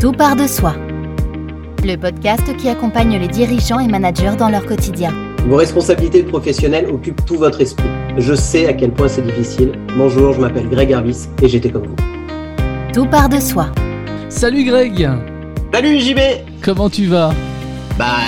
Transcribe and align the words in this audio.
Tout 0.00 0.12
part 0.12 0.36
de 0.36 0.46
soi. 0.46 0.74
Le 1.82 1.96
podcast 1.96 2.54
qui 2.58 2.68
accompagne 2.68 3.18
les 3.18 3.28
dirigeants 3.28 3.80
et 3.80 3.88
managers 3.88 4.36
dans 4.38 4.50
leur 4.50 4.66
quotidien. 4.66 5.12
Vos 5.46 5.56
responsabilités 5.56 6.22
professionnelles 6.22 6.86
occupent 6.90 7.24
tout 7.24 7.36
votre 7.36 7.62
esprit. 7.62 7.88
Je 8.18 8.34
sais 8.34 8.66
à 8.66 8.74
quel 8.74 8.92
point 8.92 9.08
c'est 9.08 9.22
difficile. 9.22 9.72
Bonjour, 9.96 10.34
je 10.34 10.40
m'appelle 10.40 10.68
Greg 10.68 10.92
Harvis 10.92 11.28
et 11.42 11.48
j'étais 11.48 11.70
comme 11.70 11.86
vous. 11.86 11.96
Tout 12.92 13.06
part 13.06 13.30
de 13.30 13.40
soi. 13.40 13.68
Salut 14.28 14.64
Greg 14.64 15.08
Salut 15.72 15.98
JB 15.98 16.18
Comment 16.62 16.90
tu 16.90 17.06
vas? 17.06 17.30
Bah, 17.98 18.18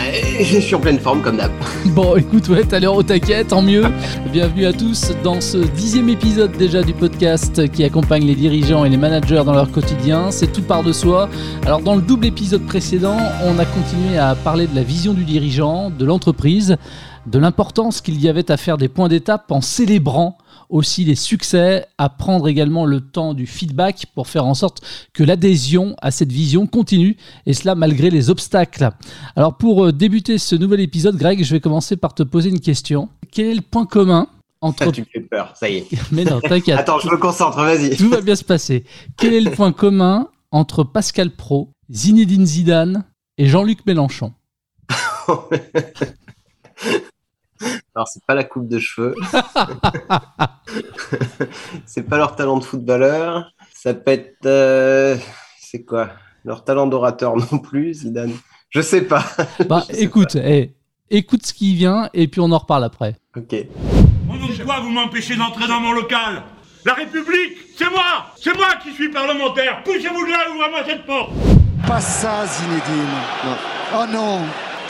je 0.40 0.60
suis 0.60 0.74
en 0.74 0.80
pleine 0.80 0.98
forme 0.98 1.20
comme 1.20 1.36
d'hab. 1.36 1.52
Bon, 1.88 2.16
écoute, 2.16 2.48
ouais, 2.48 2.64
t'as 2.64 2.78
l'air 2.78 2.94
au 2.94 3.02
taquet, 3.02 3.44
tant 3.44 3.60
mieux. 3.60 3.84
Bienvenue 4.32 4.64
à 4.64 4.72
tous 4.72 5.12
dans 5.22 5.42
ce 5.42 5.58
dixième 5.58 6.08
épisode 6.08 6.52
déjà 6.52 6.82
du 6.82 6.94
podcast 6.94 7.70
qui 7.70 7.84
accompagne 7.84 8.24
les 8.24 8.34
dirigeants 8.34 8.86
et 8.86 8.88
les 8.88 8.96
managers 8.96 9.42
dans 9.44 9.52
leur 9.52 9.70
quotidien. 9.70 10.30
C'est 10.30 10.52
tout 10.52 10.62
part 10.62 10.82
de 10.82 10.92
soi. 10.92 11.28
Alors, 11.66 11.82
dans 11.82 11.96
le 11.96 12.00
double 12.00 12.24
épisode 12.24 12.64
précédent, 12.64 13.18
on 13.45 13.59
a 13.59 13.66
continué 13.66 14.16
à 14.16 14.34
parler 14.36 14.66
de 14.66 14.74
la 14.74 14.82
vision 14.82 15.12
du 15.12 15.24
dirigeant, 15.24 15.90
de 15.90 16.04
l'entreprise, 16.06 16.78
de 17.26 17.38
l'importance 17.38 18.00
qu'il 18.00 18.18
y 18.23 18.28
avait 18.30 18.50
à 18.50 18.56
faire 18.56 18.78
des 18.78 18.88
points 18.88 19.09
d'étape 19.09 19.52
en 19.52 19.60
célébrant 19.60 20.38
aussi 20.68 21.04
les 21.04 21.14
succès, 21.14 21.86
à 21.98 22.08
prendre 22.08 22.48
également 22.48 22.84
le 22.84 23.00
temps 23.00 23.34
du 23.34 23.46
feedback 23.46 24.06
pour 24.14 24.28
faire 24.28 24.46
en 24.46 24.54
sorte 24.54 24.82
que 25.12 25.22
l'adhésion 25.24 25.96
à 26.00 26.10
cette 26.10 26.32
vision 26.32 26.66
continue, 26.66 27.16
et 27.46 27.54
cela 27.54 27.74
malgré 27.74 28.10
les 28.10 28.30
obstacles. 28.30 28.90
Alors 29.36 29.56
pour 29.56 29.86
euh, 29.86 29.92
débuter 29.92 30.38
ce 30.38 30.56
nouvel 30.56 30.80
épisode, 30.80 31.16
Greg, 31.16 31.45
je 31.45 31.52
vais 31.52 31.60
commencer 31.60 31.96
par 31.96 32.14
te 32.14 32.23
poser 32.23 32.50
une 32.50 32.60
question. 32.60 33.09
Quel 33.32 33.46
est 33.46 33.54
le 33.54 33.62
point 33.62 33.86
commun 33.86 34.28
entre... 34.60 34.90
Tu 34.90 35.02
me 35.02 35.06
fais 35.06 35.20
peur, 35.20 35.54
ça 35.56 35.68
y 35.68 35.76
est. 35.76 35.88
Mais 36.12 36.24
non, 36.24 36.40
t'inquiète. 36.40 36.78
Attends, 36.78 36.98
je 36.98 37.09
me 37.09 37.16
concentre, 37.16 37.59
vas-y. 37.59 37.96
Tout 37.96 38.09
va 38.09 38.20
bien 38.20 38.37
se 38.37 38.45
passer. 38.45 38.84
Quel 39.16 39.34
est 39.34 39.40
le 39.40 39.52
point 39.52 39.73
commun 39.73 40.28
entre 40.50 40.84
Pascal 40.84 41.30
Pro, 41.30 41.70
Zinedine 41.90 42.46
Zidane 42.46 43.04
et 43.37 43.46
Jean-Luc 43.46 43.87
Mélenchon? 43.87 44.32
Alors, 47.99 48.07
c'est 48.07 48.24
pas 48.24 48.37
la 48.37 48.45
coupe 48.45 48.68
de 48.68 48.79
cheveux. 48.79 49.16
c'est 51.85 52.05
pas 52.05 52.16
leur 52.16 52.37
talent 52.37 52.59
de 52.59 52.63
footballeur. 52.63 53.51
Ça 53.74 53.93
peut 53.93 54.13
être. 54.13 54.46
euh, 54.46 55.16
c'est 55.60 55.82
quoi? 55.82 56.10
Leur 56.45 56.63
talent 56.63 56.87
d'orateur 56.87 57.35
non 57.37 57.59
plus, 57.59 57.95
Zidane. 57.95 58.30
Je 58.71 58.82
sais 58.82 59.02
pas. 59.02 59.24
Bah 59.68 59.80
sais 59.90 60.01
écoute, 60.01 60.37
écoute 61.10 61.45
ce 61.45 61.52
qui 61.52 61.74
vient 61.74 62.09
et 62.15 62.29
puis 62.29 62.40
on 62.40 62.52
en 62.52 62.59
reparle 62.59 62.85
après. 62.85 63.16
Ok. 63.37 63.66
Au 64.31 64.37
nom 64.37 64.47
de 64.47 64.62
quoi 64.62 64.78
vous 64.78 64.91
m'empêchez 64.91 65.34
d'entrer 65.34 65.66
dans 65.66 65.81
mon 65.81 65.91
local 65.91 66.44
La 66.84 66.94
République, 66.94 67.59
c'est 67.77 67.91
moi 67.91 68.27
C'est 68.41 68.56
moi 68.56 68.77
qui 68.81 68.93
suis 68.93 69.10
parlementaire 69.10 69.83
Poussez-vous 69.83 70.25
de 70.25 70.31
là, 70.31 70.38
ouvrez-moi 70.55 70.84
cette 70.87 71.05
porte 71.05 71.33
Pas 71.84 72.00
ça, 72.00 72.47
Zinedine. 72.47 73.09
Oh 73.97 74.05
non, 74.09 74.43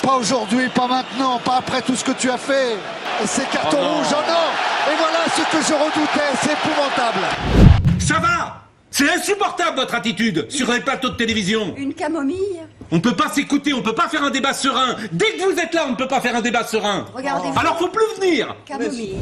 pas 0.09 0.17
aujourd'hui, 0.17 0.69
pas 0.70 0.87
maintenant, 0.87 1.39
pas 1.39 1.56
après 1.59 1.83
tout 1.83 1.95
ce 1.95 2.03
que 2.03 2.12
tu 2.12 2.31
as 2.31 2.39
fait. 2.39 2.77
Et 3.23 3.27
ces 3.27 3.42
cartons 3.42 3.77
Oh 3.78 3.84
non. 3.84 3.97
rouges, 3.98 4.06
oh 4.12 4.23
non 4.27 4.91
Et 4.91 4.97
voilà 4.97 5.19
ce 5.37 5.42
que 5.55 5.62
je 5.62 5.75
redoutais, 5.75 6.31
c'est 6.41 6.53
épouvantable. 6.53 7.98
Ça 7.98 8.15
va 8.19 8.62
C'est 8.91 9.11
insupportable 9.12 9.77
votre 9.77 9.95
attitude 9.95 10.50
sur 10.50 10.73
les 10.73 10.81
plateaux 10.81 11.11
de 11.11 11.17
télévision 11.17 11.75
Une 11.77 11.92
camomille 11.92 12.62
On 12.91 12.97
ne 12.97 13.00
peut 13.03 13.15
pas 13.15 13.28
s'écouter, 13.28 13.75
on 13.75 13.78
ne 13.78 13.83
peut 13.83 13.95
pas 13.95 14.09
faire 14.09 14.23
un 14.23 14.31
débat 14.31 14.55
serein 14.55 14.97
Dès 15.12 15.33
que 15.33 15.42
vous 15.42 15.59
êtes 15.61 15.75
là, 15.75 15.84
on 15.87 15.91
ne 15.91 15.97
peut 15.97 16.09
pas 16.09 16.22
faire 16.22 16.34
un 16.37 16.41
débat 16.41 16.65
serein 16.65 17.05
Regardez-vous. 17.15 17.59
Alors 17.59 17.78
faut 17.78 17.89
plus 17.89 18.06
venir 18.19 18.56
Camomille. 18.65 19.17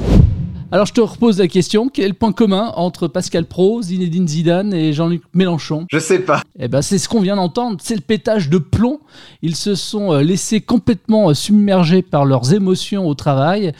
Alors 0.72 0.84
je 0.84 0.92
te 0.92 1.00
repose 1.00 1.38
la 1.38 1.46
question, 1.46 1.88
quel 1.88 2.06
est 2.06 2.08
le 2.08 2.14
point 2.14 2.32
commun 2.32 2.72
entre 2.74 3.06
Pascal 3.06 3.44
Pro, 3.44 3.82
Zinedine 3.82 4.26
Zidane 4.26 4.74
et 4.74 4.92
Jean-Luc 4.92 5.22
Mélenchon? 5.32 5.86
Je 5.92 6.00
sais 6.00 6.18
pas. 6.18 6.42
Eh 6.58 6.66
ben 6.66 6.82
c'est 6.82 6.98
ce 6.98 7.08
qu'on 7.08 7.20
vient 7.20 7.36
d'entendre, 7.36 7.78
c'est 7.80 7.94
le 7.94 8.00
pétage 8.00 8.50
de 8.50 8.58
plomb. 8.58 8.98
Ils 9.42 9.54
se 9.54 9.76
sont 9.76 10.12
euh, 10.12 10.22
laissés 10.22 10.60
complètement 10.60 11.30
euh, 11.30 11.34
submerger 11.34 12.02
par 12.02 12.24
leurs 12.24 12.52
émotions 12.52 13.06
au 13.06 13.14
travail. 13.14 13.72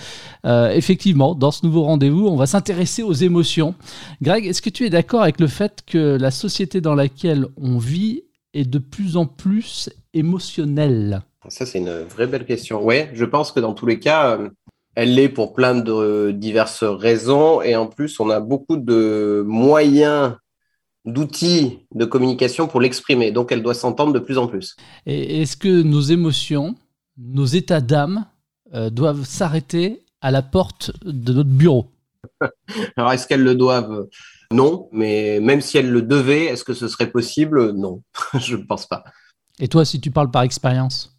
Euh, 0.45 0.71
effectivement, 0.71 1.35
dans 1.35 1.51
ce 1.51 1.67
nouveau 1.67 1.83
rendez-vous, 1.83 2.29
on 2.29 2.37
va 2.37 2.47
s'intéresser 2.47 3.03
aux 3.03 3.13
émotions. 3.13 3.75
Greg, 4.23 4.47
est-ce 4.47 4.63
que 4.63 4.71
tu 4.71 4.87
es 4.87 4.91
d'accord 4.91 5.23
avec 5.23 5.41
le 5.41 5.49
fait 5.49 5.83
que 5.85 6.17
la 6.17 6.31
société 6.31 6.81
dans 6.81 6.95
laquelle 6.95 7.47
on 7.57 7.79
vit 7.79 8.23
est 8.55 8.65
de 8.65 8.79
plus 8.79 9.17
en 9.17 9.27
plus 9.27 9.91
émotionnelle? 10.15 11.23
Ça, 11.49 11.67
c'est 11.67 11.79
une 11.79 12.03
vraie 12.03 12.27
belle 12.27 12.45
question. 12.45 12.83
Ouais, 12.83 13.11
je 13.13 13.25
pense 13.25 13.53
que 13.53 13.61
dans 13.61 13.73
tous 13.73 13.87
les 13.87 13.99
cas, 13.99 14.37
euh, 14.37 14.49
elle 14.97 15.15
l'est 15.15 15.29
pour 15.29 15.53
plein 15.53 15.75
de 15.75 16.33
diverses 16.33 16.83
raisons. 16.83 17.61
Et 17.61 17.77
en 17.77 17.87
plus, 17.87 18.19
on 18.19 18.31
a 18.31 18.41
beaucoup 18.41 18.79
de 18.79 19.45
moyens, 19.47 20.35
d'outils 21.05 21.87
de 21.95 22.05
communication 22.05 22.67
pour 22.67 22.81
l'exprimer. 22.81 23.31
Donc, 23.31 23.53
elle 23.53 23.63
doit 23.63 23.75
s'entendre 23.75 24.13
de 24.13 24.19
plus 24.19 24.39
en 24.39 24.49
plus. 24.49 24.75
Et 25.05 25.43
est-ce 25.43 25.57
que 25.57 25.83
nos 25.83 26.01
émotions, 26.01 26.75
nos 27.19 27.45
états 27.45 27.83
d'âme 27.83 28.25
euh, 28.75 28.91
doivent 28.91 29.25
s'arrêter 29.25 30.03
à 30.23 30.31
la 30.31 30.43
porte 30.43 30.91
de 31.05 31.35
notre 31.35 31.51
bureau? 31.51 31.93
Alors, 32.97 33.13
est-ce 33.13 33.27
qu'elles 33.27 33.45
le 33.45 33.55
doivent? 33.55 34.09
Non. 34.51 34.89
Mais 34.93 35.41
même 35.41 35.61
si 35.61 35.77
elles 35.77 35.91
le 35.91 36.03
devaient, 36.03 36.47
est-ce 36.47 36.65
que 36.65 36.75
ce 36.75 36.89
serait 36.89 37.11
possible? 37.11 37.73
Non, 37.73 38.03
je 38.41 38.57
ne 38.57 38.63
pense 38.63 38.87
pas. 38.87 39.05
Et 39.61 39.69
toi, 39.69 39.85
si 39.85 40.01
tu 40.01 40.11
parles 40.11 40.31
par 40.31 40.43
expérience? 40.43 41.15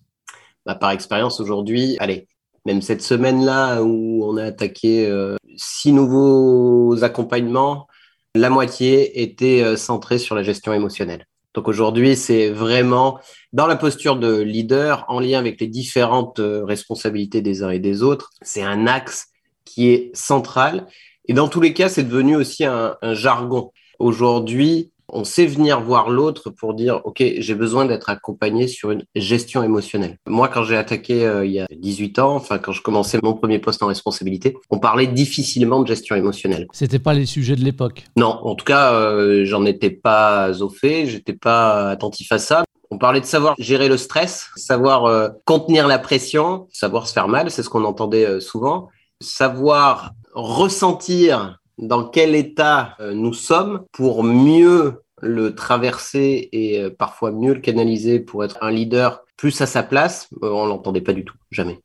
Bah, 0.66 0.74
par 0.74 0.90
expérience, 0.92 1.40
aujourd'hui, 1.40 1.96
allez, 2.00 2.28
même 2.68 2.82
cette 2.82 3.02
semaine-là 3.02 3.82
où 3.82 4.26
on 4.26 4.36
a 4.36 4.44
attaqué 4.44 5.08
euh, 5.08 5.38
six 5.56 5.94
nouveaux 5.94 7.02
accompagnements, 7.02 7.88
la 8.36 8.50
moitié 8.50 9.22
était 9.22 9.64
euh, 9.64 9.78
centrée 9.78 10.18
sur 10.18 10.36
la 10.36 10.44
gestion 10.44 10.74
émotionnelle. 10.74 11.26
Donc 11.54 11.70
aujourd'hui, 11.70 12.18
c'est 12.18 12.50
vraiment 12.50 13.20
dans 13.54 13.68
la 13.68 13.78
posture 13.78 14.18
de 14.18 14.42
leader, 14.42 15.06
en 15.08 15.22
lien 15.22 15.40
avec 15.40 15.62
les 15.62 15.68
différentes 15.68 16.40
euh, 16.40 16.66
responsabilités 16.66 17.42
des 17.42 17.64
uns 17.64 17.70
et 17.70 17.80
des 17.80 18.04
autres. 18.04 18.32
C'est 18.42 18.64
un 18.64 18.86
axe 18.86 19.28
qui 19.64 19.88
est 19.88 20.12
central. 20.14 20.88
Et 21.30 21.34
dans 21.34 21.48
tous 21.48 21.62
les 21.62 21.74
cas, 21.74 21.88
c'est 21.88 22.04
devenu 22.04 22.36
aussi 22.36 22.66
un, 22.66 22.98
un 23.02 23.14
jargon. 23.14 23.72
Aujourd'hui, 23.98 24.92
on 25.12 25.24
sait 25.24 25.46
venir 25.46 25.80
voir 25.82 26.10
l'autre 26.10 26.50
pour 26.50 26.74
dire, 26.74 27.02
OK, 27.06 27.24
j'ai 27.38 27.56
besoin 27.56 27.86
d'être 27.86 28.10
accompagné 28.10 28.68
sur 28.68 28.92
une 28.92 29.04
gestion 29.16 29.64
émotionnelle. 29.64 30.18
Moi, 30.28 30.50
quand 30.50 30.64
j'ai 30.64 30.76
attaqué 30.76 31.26
euh, 31.26 31.46
il 31.46 31.54
y 31.54 31.60
a 31.60 31.68
18 31.76 32.20
ans, 32.20 32.36
enfin, 32.36 32.58
quand 32.58 32.74
je 32.74 32.82
commençais 32.82 33.20
mon 33.24 33.34
premier 33.34 33.60
poste 33.60 33.82
en 33.84 33.88
responsabilité, 33.88 34.58
on 34.70 34.80
parlait 34.80 35.08
difficilement 35.08 35.82
de 35.82 35.88
gestion 35.88 36.16
émotionnelle. 36.16 36.68
C'était 36.74 37.00
pas 37.00 37.14
les 37.14 37.26
sujets 37.26 37.56
de 37.56 37.64
l'époque. 37.64 38.04
Non, 38.18 38.40
en 38.44 38.56
tout 38.56 38.66
cas, 38.66 38.94
euh, 38.94 39.46
j'en 39.46 39.66
étais 39.66 39.92
pas 39.92 40.62
au 40.62 40.70
fait, 40.70 41.06
j'étais 41.06 41.34
pas 41.34 41.90
attentif 41.90 42.32
à 42.32 42.40
ça. 42.40 42.64
On 42.90 42.98
parlait 42.98 43.20
de 43.20 43.26
savoir 43.26 43.56
gérer 43.60 43.90
le 43.90 43.98
stress, 43.98 44.50
savoir 44.56 45.06
euh, 45.06 45.30
contenir 45.46 45.88
la 45.88 46.00
pression, 46.00 46.68
savoir 46.72 47.08
se 47.08 47.14
faire 47.14 47.28
mal, 47.28 47.52
c'est 47.52 47.64
ce 47.64 47.70
qu'on 47.70 47.84
entendait 47.84 48.40
souvent, 48.40 48.90
savoir 49.22 50.12
ressentir 50.34 51.60
dans 51.78 52.08
quel 52.08 52.36
état 52.36 52.96
euh, 53.00 53.14
nous 53.14 53.34
sommes 53.34 53.86
pour 53.92 54.24
mieux 54.24 55.04
le 55.22 55.56
traverser 55.56 56.50
et 56.52 56.80
euh, 56.80 56.90
parfois 56.90 57.32
mieux 57.32 57.54
le 57.54 57.60
canaliser 57.60 58.20
pour 58.20 58.44
être 58.44 58.58
un 58.62 58.72
leader 58.72 59.24
plus 59.38 59.62
à 59.62 59.66
sa 59.68 59.84
place, 59.84 60.30
euh, 60.44 60.50
on 60.50 60.66
l'entendait 60.66 61.02
pas 61.02 61.14
du 61.14 61.24
tout, 61.24 61.36
jamais. 61.52 61.80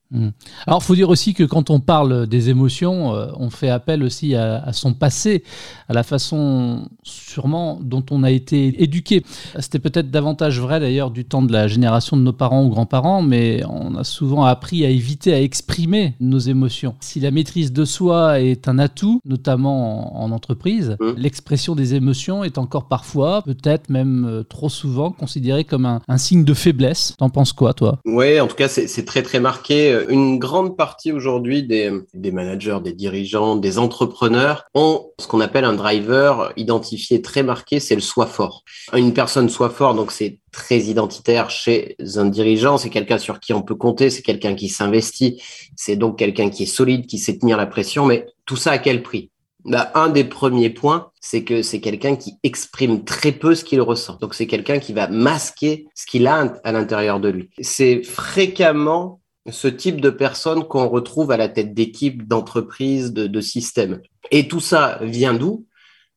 Alors, 0.67 0.83
faut 0.83 0.95
dire 0.95 1.09
aussi 1.09 1.33
que 1.35 1.45
quand 1.45 1.71
on 1.71 1.81
parle 1.81 2.27
des 2.27 2.51
émotions, 2.51 3.15
euh, 3.15 3.29
on 3.37 3.51
fait 3.51 3.69
appel 3.69 4.03
aussi 4.03 4.35
à, 4.35 4.57
à 4.63 4.73
son 4.73 4.93
passé, 4.95 5.45
à 5.89 5.93
la 5.93 6.03
façon 6.03 6.89
sûrement 7.03 7.79
dont 7.83 8.05
on 8.11 8.23
a 8.23 8.31
été 8.31 8.83
éduqué. 8.83 9.23
C'était 9.59 9.79
peut-être 9.79 10.11
davantage 10.11 10.61
vrai 10.61 10.81
d'ailleurs 10.81 11.11
du 11.11 11.25
temps 11.25 11.43
de 11.43 11.53
la 11.53 11.69
génération 11.69 12.17
de 12.17 12.23
nos 12.23 12.33
parents 12.33 12.65
ou 12.65 12.69
grands-parents, 12.71 13.23
mais 13.23 13.63
on 13.69 13.97
a 13.97 14.05
souvent 14.05 14.45
appris 14.45 14.85
à 14.85 14.89
éviter 14.89 15.33
à 15.33 15.41
exprimer 15.41 16.15
nos 16.21 16.39
émotions. 16.39 16.95
Si 17.01 17.21
la 17.21 17.31
maîtrise 17.31 17.73
de 17.73 17.85
soi 17.85 18.41
est 18.41 18.69
un 18.69 18.79
atout, 18.79 19.21
notamment 19.25 20.21
en, 20.23 20.25
en 20.25 20.33
entreprise, 20.33 20.97
Mm. 21.03 21.13
l'expression 21.17 21.75
des 21.75 21.95
émotions 21.95 22.45
est 22.45 22.59
encore 22.59 22.87
parfois, 22.89 23.43
peut-être 23.43 23.89
même 23.91 24.25
euh, 24.27 24.43
trop 24.43 24.69
souvent, 24.69 25.11
considérée 25.11 25.65
comme 25.65 25.87
un, 25.87 26.01
un 26.09 26.19
signe 26.19 26.45
de 26.45 26.55
faiblesse. 26.55 27.15
T'en 27.19 27.31
quoi, 27.51 27.75
toi? 27.75 27.99
Ouais, 28.05 28.39
en 28.39 28.47
tout 28.47 28.55
cas, 28.55 28.69
c'est 28.69 29.05
très 29.05 29.23
très 29.23 29.41
marqué. 29.41 30.05
Une 30.09 30.39
grande 30.39 30.77
partie 30.77 31.11
aujourd'hui 31.11 31.65
des, 31.65 31.91
des 32.15 32.31
managers, 32.31 32.79
des 32.85 32.93
dirigeants, 32.93 33.57
des 33.57 33.79
entrepreneurs 33.79 34.65
ont 34.75 35.11
ce 35.19 35.27
qu'on 35.27 35.41
appelle 35.41 35.65
un 35.65 35.73
driver 35.73 36.53
identifié 36.57 37.23
très 37.23 37.43
marqué, 37.43 37.81
c'est 37.81 37.97
le 37.97 38.01
soi 38.01 38.27
fort. 38.27 38.63
Une 38.93 39.13
personne 39.13 39.49
soit 39.49 39.71
fort, 39.71 39.95
donc 39.95 40.13
c'est 40.13 40.39
très 40.53 40.81
identitaire 40.81 41.51
chez 41.51 41.97
un 42.17 42.27
dirigeant, 42.27 42.79
c'est 42.79 42.91
quelqu'un 42.91 43.19
sur 43.19 43.41
qui 43.41 43.53
on 43.55 43.63
peut 43.63 43.75
compter, 43.75 44.11
c'est 44.11 44.23
quelqu'un 44.23 44.55
qui 44.55 44.69
s'investit, 44.69 45.43
c'est 45.75 45.97
donc 45.97 46.19
quelqu'un 46.19 46.51
qui 46.51 46.65
est 46.65 46.67
solide, 46.67 47.07
qui 47.07 47.19
sait 47.19 47.39
tenir 47.39 47.57
la 47.57 47.67
pression, 47.67 48.07
mais 48.07 48.27
tout 48.47 48.57
ça 48.57 48.73
à 48.73 48.79
quel 48.79 49.03
prix? 49.03 49.31
Bah, 49.65 49.91
un 49.95 50.09
des 50.09 50.25
premiers 50.25 50.71
points, 50.71 51.11
c'est 51.21 51.45
que 51.45 51.63
c'est 51.63 51.81
quelqu'un 51.81 52.17
qui 52.17 52.35
exprime 52.43 53.05
très 53.05 53.33
peu 53.33 53.55
ce 53.55 53.65
qu'il 53.65 53.81
ressent. 53.81 54.19
Donc 54.21 54.35
c'est 54.35 54.47
quelqu'un 54.47 54.79
qui 54.79 54.93
va 54.93 55.09
masquer 55.09 55.87
ce 55.95 56.07
qu'il 56.07 56.27
a 56.27 56.55
à 56.65 56.73
l'intérieur 56.73 57.21
de 57.21 57.29
lui. 57.29 57.51
C'est 57.61 58.03
fréquemment 58.03 59.21
ce 59.51 59.69
type 59.69 60.01
de 60.01 60.11
personne 60.11 60.65
qu'on 60.65 60.89
retrouve 60.89 61.31
à 61.31 61.37
la 61.37 61.49
tête 61.49 61.75
d'équipes, 61.75 62.27
d'entreprises, 62.27 63.13
de, 63.13 63.27
de 63.27 63.41
systèmes. 63.41 64.01
Et 64.31 64.49
tout 64.49 64.61
ça 64.61 64.99
vient 65.03 65.35
d'où? 65.35 65.67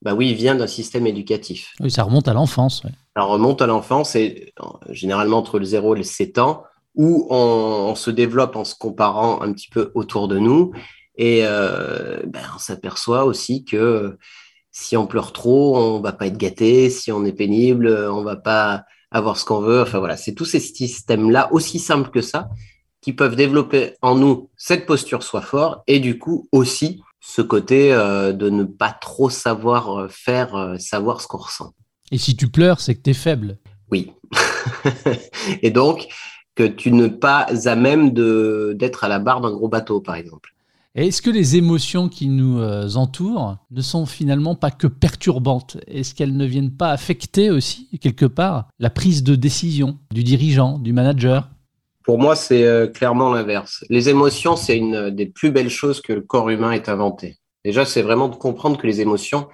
Bah 0.01 0.13
oui, 0.13 0.29
il 0.29 0.35
vient 0.35 0.55
d'un 0.55 0.67
système 0.67 1.07
éducatif. 1.07 1.73
Oui, 1.79 1.89
ça 1.89 2.03
remonte 2.03 2.27
à 2.27 2.33
l'enfance. 2.33 2.83
Ouais. 2.83 2.91
Ça 3.15 3.23
remonte 3.23 3.61
à 3.61 3.67
l'enfance 3.67 4.15
et 4.15 4.53
généralement 4.89 5.37
entre 5.37 5.57
le 5.57 5.65
0 5.65 5.95
et 5.95 5.97
le 5.99 6.03
7 6.03 6.37
ans, 6.37 6.63
où 6.95 7.27
on, 7.29 7.89
on, 7.89 7.95
se 7.95 8.11
développe 8.11 8.55
en 8.55 8.65
se 8.65 8.75
comparant 8.75 9.41
un 9.41 9.51
petit 9.53 9.69
peu 9.69 9.91
autour 9.95 10.27
de 10.27 10.37
nous. 10.37 10.73
Et 11.17 11.41
euh, 11.43 12.19
ben, 12.27 12.41
on 12.55 12.59
s'aperçoit 12.59 13.25
aussi 13.25 13.63
que 13.65 14.17
si 14.71 14.97
on 14.97 15.07
pleure 15.07 15.31
trop, 15.31 15.77
on 15.77 16.01
va 16.01 16.11
pas 16.11 16.27
être 16.27 16.37
gâté. 16.37 16.89
Si 16.89 17.11
on 17.11 17.23
est 17.25 17.33
pénible, 17.33 17.87
on 17.87 18.23
va 18.23 18.35
pas 18.35 18.83
avoir 19.11 19.37
ce 19.37 19.45
qu'on 19.45 19.61
veut. 19.61 19.81
Enfin 19.81 19.99
voilà, 19.99 20.17
c'est 20.17 20.33
tous 20.33 20.45
ces 20.45 20.59
systèmes-là, 20.59 21.51
aussi 21.53 21.79
simples 21.79 22.09
que 22.09 22.21
ça, 22.21 22.49
qui 23.01 23.13
peuvent 23.13 23.35
développer 23.35 23.93
en 24.01 24.15
nous 24.15 24.49
cette 24.57 24.85
posture 24.85 25.23
soit 25.23 25.41
fort 25.41 25.83
et 25.87 25.99
du 25.99 26.17
coup 26.17 26.49
aussi 26.51 27.01
ce 27.21 27.41
côté 27.41 27.91
euh, 27.91 28.33
de 28.33 28.49
ne 28.49 28.63
pas 28.63 28.91
trop 28.91 29.29
savoir 29.29 29.99
euh, 29.99 30.07
faire, 30.09 30.55
euh, 30.55 30.77
savoir 30.77 31.21
ce 31.21 31.27
qu'on 31.27 31.39
ressent. 31.39 31.73
Et 32.11 32.19
si 32.19 32.35
tu 32.35 32.49
pleures, 32.49 32.79
c'est 32.79 32.95
que 32.95 33.01
tu 33.01 33.09
es 33.09 33.13
faible. 33.13 33.57
Oui. 33.91 34.13
et 35.63 35.71
donc, 35.71 36.07
que 36.53 36.63
tu 36.63 36.91
n'es 36.91 37.09
pas 37.09 37.47
à 37.65 37.75
même 37.75 38.11
d'être 38.11 39.03
à 39.03 39.07
la 39.07 39.17
barre 39.17 39.41
d'un 39.41 39.51
gros 39.51 39.67
bateau, 39.67 40.01
par 40.01 40.15
exemple. 40.15 40.54
Est-ce 40.95 41.21
que 41.21 41.29
les 41.29 41.57
émotions 41.57 42.07
qui 42.07 42.29
nous 42.29 42.57
entourent 42.95 43.57
ne 43.69 43.81
sont 43.81 44.05
finalement 44.05 44.55
pas 44.55 44.71
que 44.71 44.87
perturbantes? 44.87 45.75
Est-ce 45.87 46.15
qu'elles 46.15 46.37
ne 46.37 46.45
viennent 46.45 46.71
pas 46.71 46.91
affecter 46.91 47.51
aussi, 47.51 47.89
quelque 47.99 48.25
part, 48.25 48.69
la 48.79 48.89
prise 48.89 49.21
de 49.21 49.35
décision 49.35 49.99
du 50.13 50.23
dirigeant, 50.23 50.79
du 50.79 50.93
manager? 50.93 51.49
Pour 52.05 52.17
moi, 52.17 52.37
c'est 52.37 52.63
euh, 52.63 52.87
clairement 52.87 53.33
l'inverse. 53.33 53.83
Les 53.89 54.07
émotions, 54.07 54.55
c'est 54.55 54.77
une 54.77 55.09
des 55.09 55.25
plus 55.25 55.51
belles 55.51 55.69
choses 55.69 55.99
que 55.99 56.13
le 56.13 56.21
corps 56.21 56.49
humain 56.49 56.71
ait 56.71 56.87
inventé. 56.87 57.39
Déjà, 57.65 57.83
c'est 57.83 58.01
vraiment 58.01 58.29
de 58.29 58.35
comprendre 58.35 58.77
que 58.77 58.87
les 58.87 59.01
émotions, 59.01 59.49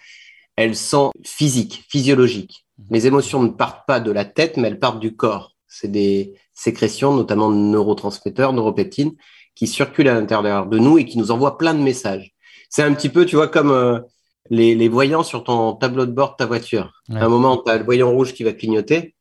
elles 0.58 0.76
sont 0.76 1.10
physiques, 1.26 1.86
physiologiques. 1.90 2.68
Les 2.92 3.08
émotions 3.08 3.42
ne 3.42 3.50
partent 3.50 3.88
pas 3.88 4.00
de 4.00 4.12
la 4.12 4.26
tête, 4.26 4.58
mais 4.58 4.68
elles 4.68 4.80
partent 4.80 5.00
du 5.00 5.16
corps. 5.16 5.56
C'est 5.68 5.92
des 5.92 6.36
sécrétions, 6.54 7.16
notamment 7.16 7.50
de 7.50 7.56
neurotransmetteurs, 7.56 8.54
neuropeptines, 8.54 9.14
qui 9.56 9.68
circulent 9.68 10.08
à 10.08 10.14
l'intérieur 10.14 10.68
de 10.68 10.80
nous 10.80 10.98
et 10.98 11.06
qui 11.06 11.18
nous 11.18 11.32
envoient 11.32 11.58
plein 11.58 11.74
de 11.74 11.82
messages. 11.82 12.34
C'est 12.70 12.84
un 12.84 12.94
petit 12.94 13.10
peu, 13.10 13.26
tu 13.26 13.36
vois, 13.36 13.48
comme 13.48 13.72
euh, 13.72 14.00
les, 14.50 14.76
les, 14.76 14.88
voyants 14.88 15.24
sur 15.24 15.44
ton 15.44 15.74
tableau 15.74 16.06
de 16.06 16.12
bord 16.12 16.32
de 16.32 16.36
ta 16.38 16.46
voiture. 16.46 16.94
À 17.14 17.26
un 17.26 17.30
moment, 17.30 17.58
tu 17.58 17.70
as 17.72 17.78
le 17.78 17.84
voyant 17.84 18.10
rouge 18.12 18.34
qui 18.34 18.44
va 18.44 18.54
clignoter. 18.54 19.16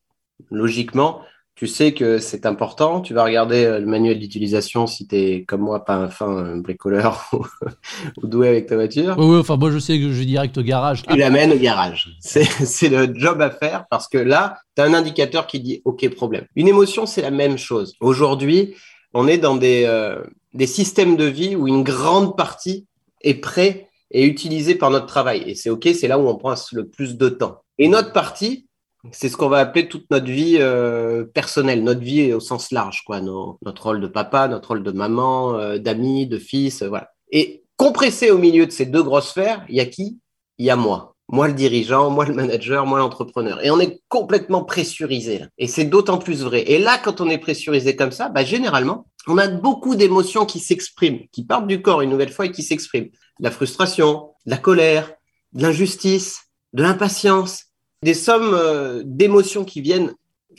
Logiquement, 0.50 1.22
tu 1.60 1.66
sais 1.66 1.92
que 1.92 2.16
c'est 2.16 2.46
important. 2.46 3.02
Tu 3.02 3.12
vas 3.12 3.22
regarder 3.22 3.66
euh, 3.66 3.78
le 3.78 3.84
manuel 3.84 4.18
d'utilisation 4.18 4.86
si 4.86 5.06
tu 5.06 5.16
es 5.16 5.44
comme 5.44 5.60
moi, 5.60 5.84
pas 5.84 5.94
un 5.94 6.08
fin 6.08 6.56
bricoleur 6.56 7.30
ou, 8.22 8.26
doué 8.26 8.48
avec 8.48 8.66
ta 8.66 8.76
voiture. 8.76 9.14
Oui, 9.18 9.36
enfin, 9.36 9.58
moi, 9.58 9.70
je 9.70 9.78
sais 9.78 9.98
que 9.98 10.04
je 10.04 10.18
vais 10.20 10.24
direct 10.24 10.56
au 10.56 10.62
garage. 10.62 11.02
Tu 11.02 11.14
l'amènes 11.18 11.52
au 11.52 11.58
garage. 11.58 12.16
C'est 12.20 12.88
le 12.88 13.12
job 13.14 13.42
à 13.42 13.50
faire 13.50 13.84
parce 13.90 14.08
que 14.08 14.16
là, 14.16 14.56
tu 14.74 14.80
as 14.80 14.86
un 14.86 14.94
indicateur 14.94 15.46
qui 15.46 15.60
dit 15.60 15.82
OK, 15.84 16.08
problème. 16.14 16.46
Une 16.56 16.66
émotion, 16.66 17.04
c'est 17.04 17.20
la 17.20 17.30
même 17.30 17.58
chose. 17.58 17.94
Aujourd'hui, 18.00 18.74
on 19.14 19.26
est 19.26 19.38
dans 19.38 19.56
des, 19.56 19.84
euh, 19.86 20.22
des 20.54 20.66
systèmes 20.66 21.16
de 21.16 21.24
vie 21.24 21.56
où 21.56 21.68
une 21.68 21.82
grande 21.82 22.36
partie 22.36 22.86
est 23.22 23.34
prêt 23.34 23.88
et 24.10 24.24
utilisée 24.24 24.74
par 24.74 24.90
notre 24.90 25.06
travail. 25.06 25.44
Et 25.46 25.54
c'est 25.54 25.70
OK, 25.70 25.88
c'est 25.94 26.08
là 26.08 26.18
où 26.18 26.28
on 26.28 26.36
passe 26.36 26.72
le 26.72 26.88
plus 26.88 27.16
de 27.16 27.28
temps. 27.28 27.62
Et 27.78 27.88
notre 27.88 28.12
partie, 28.12 28.66
c'est 29.12 29.28
ce 29.28 29.36
qu'on 29.36 29.48
va 29.48 29.58
appeler 29.58 29.88
toute 29.88 30.10
notre 30.10 30.26
vie 30.26 30.56
euh, 30.58 31.24
personnelle, 31.24 31.82
notre 31.82 32.00
vie 32.00 32.32
au 32.32 32.40
sens 32.40 32.70
large, 32.70 33.02
quoi. 33.06 33.20
notre 33.20 33.82
rôle 33.82 34.00
de 34.00 34.06
papa, 34.06 34.48
notre 34.48 34.68
rôle 34.68 34.82
de 34.82 34.92
maman, 34.92 35.54
euh, 35.54 35.78
d'ami, 35.78 36.26
de 36.26 36.38
fils, 36.38 36.82
euh, 36.82 36.88
voilà. 36.88 37.10
Et 37.30 37.64
compressé 37.76 38.30
au 38.30 38.38
milieu 38.38 38.66
de 38.66 38.72
ces 38.72 38.86
deux 38.86 39.02
grosses 39.02 39.30
sphères, 39.30 39.64
il 39.68 39.76
y 39.76 39.80
a 39.80 39.86
qui? 39.86 40.20
Il 40.58 40.66
y 40.66 40.70
a 40.70 40.76
moi. 40.76 41.14
Moi 41.32 41.46
le 41.46 41.54
dirigeant, 41.54 42.10
moi 42.10 42.24
le 42.24 42.34
manager, 42.34 42.86
moi 42.86 42.98
l'entrepreneur. 42.98 43.64
Et 43.64 43.70
on 43.70 43.78
est 43.78 44.02
complètement 44.08 44.64
pressurisé. 44.64 45.44
Et 45.58 45.68
c'est 45.68 45.84
d'autant 45.84 46.18
plus 46.18 46.42
vrai. 46.42 46.62
Et 46.70 46.78
là, 46.78 46.98
quand 46.98 47.20
on 47.20 47.30
est 47.30 47.38
pressurisé 47.38 47.94
comme 47.94 48.10
ça, 48.10 48.28
bah, 48.28 48.44
généralement, 48.44 49.06
on 49.28 49.38
a 49.38 49.46
beaucoup 49.46 49.94
d'émotions 49.94 50.44
qui 50.44 50.58
s'expriment, 50.58 51.20
qui 51.30 51.44
partent 51.44 51.68
du 51.68 51.82
corps 51.82 52.02
une 52.02 52.10
nouvelle 52.10 52.32
fois 52.32 52.46
et 52.46 52.52
qui 52.52 52.64
s'expriment. 52.64 53.10
la 53.38 53.50
frustration, 53.50 54.30
la 54.44 54.56
colère, 54.56 55.12
l'injustice, 55.54 56.40
de 56.72 56.82
l'impatience, 56.82 57.66
des 58.02 58.14
sommes 58.14 58.54
euh, 58.54 59.02
d'émotions 59.04 59.64
qui 59.64 59.80
viennent 59.80 60.12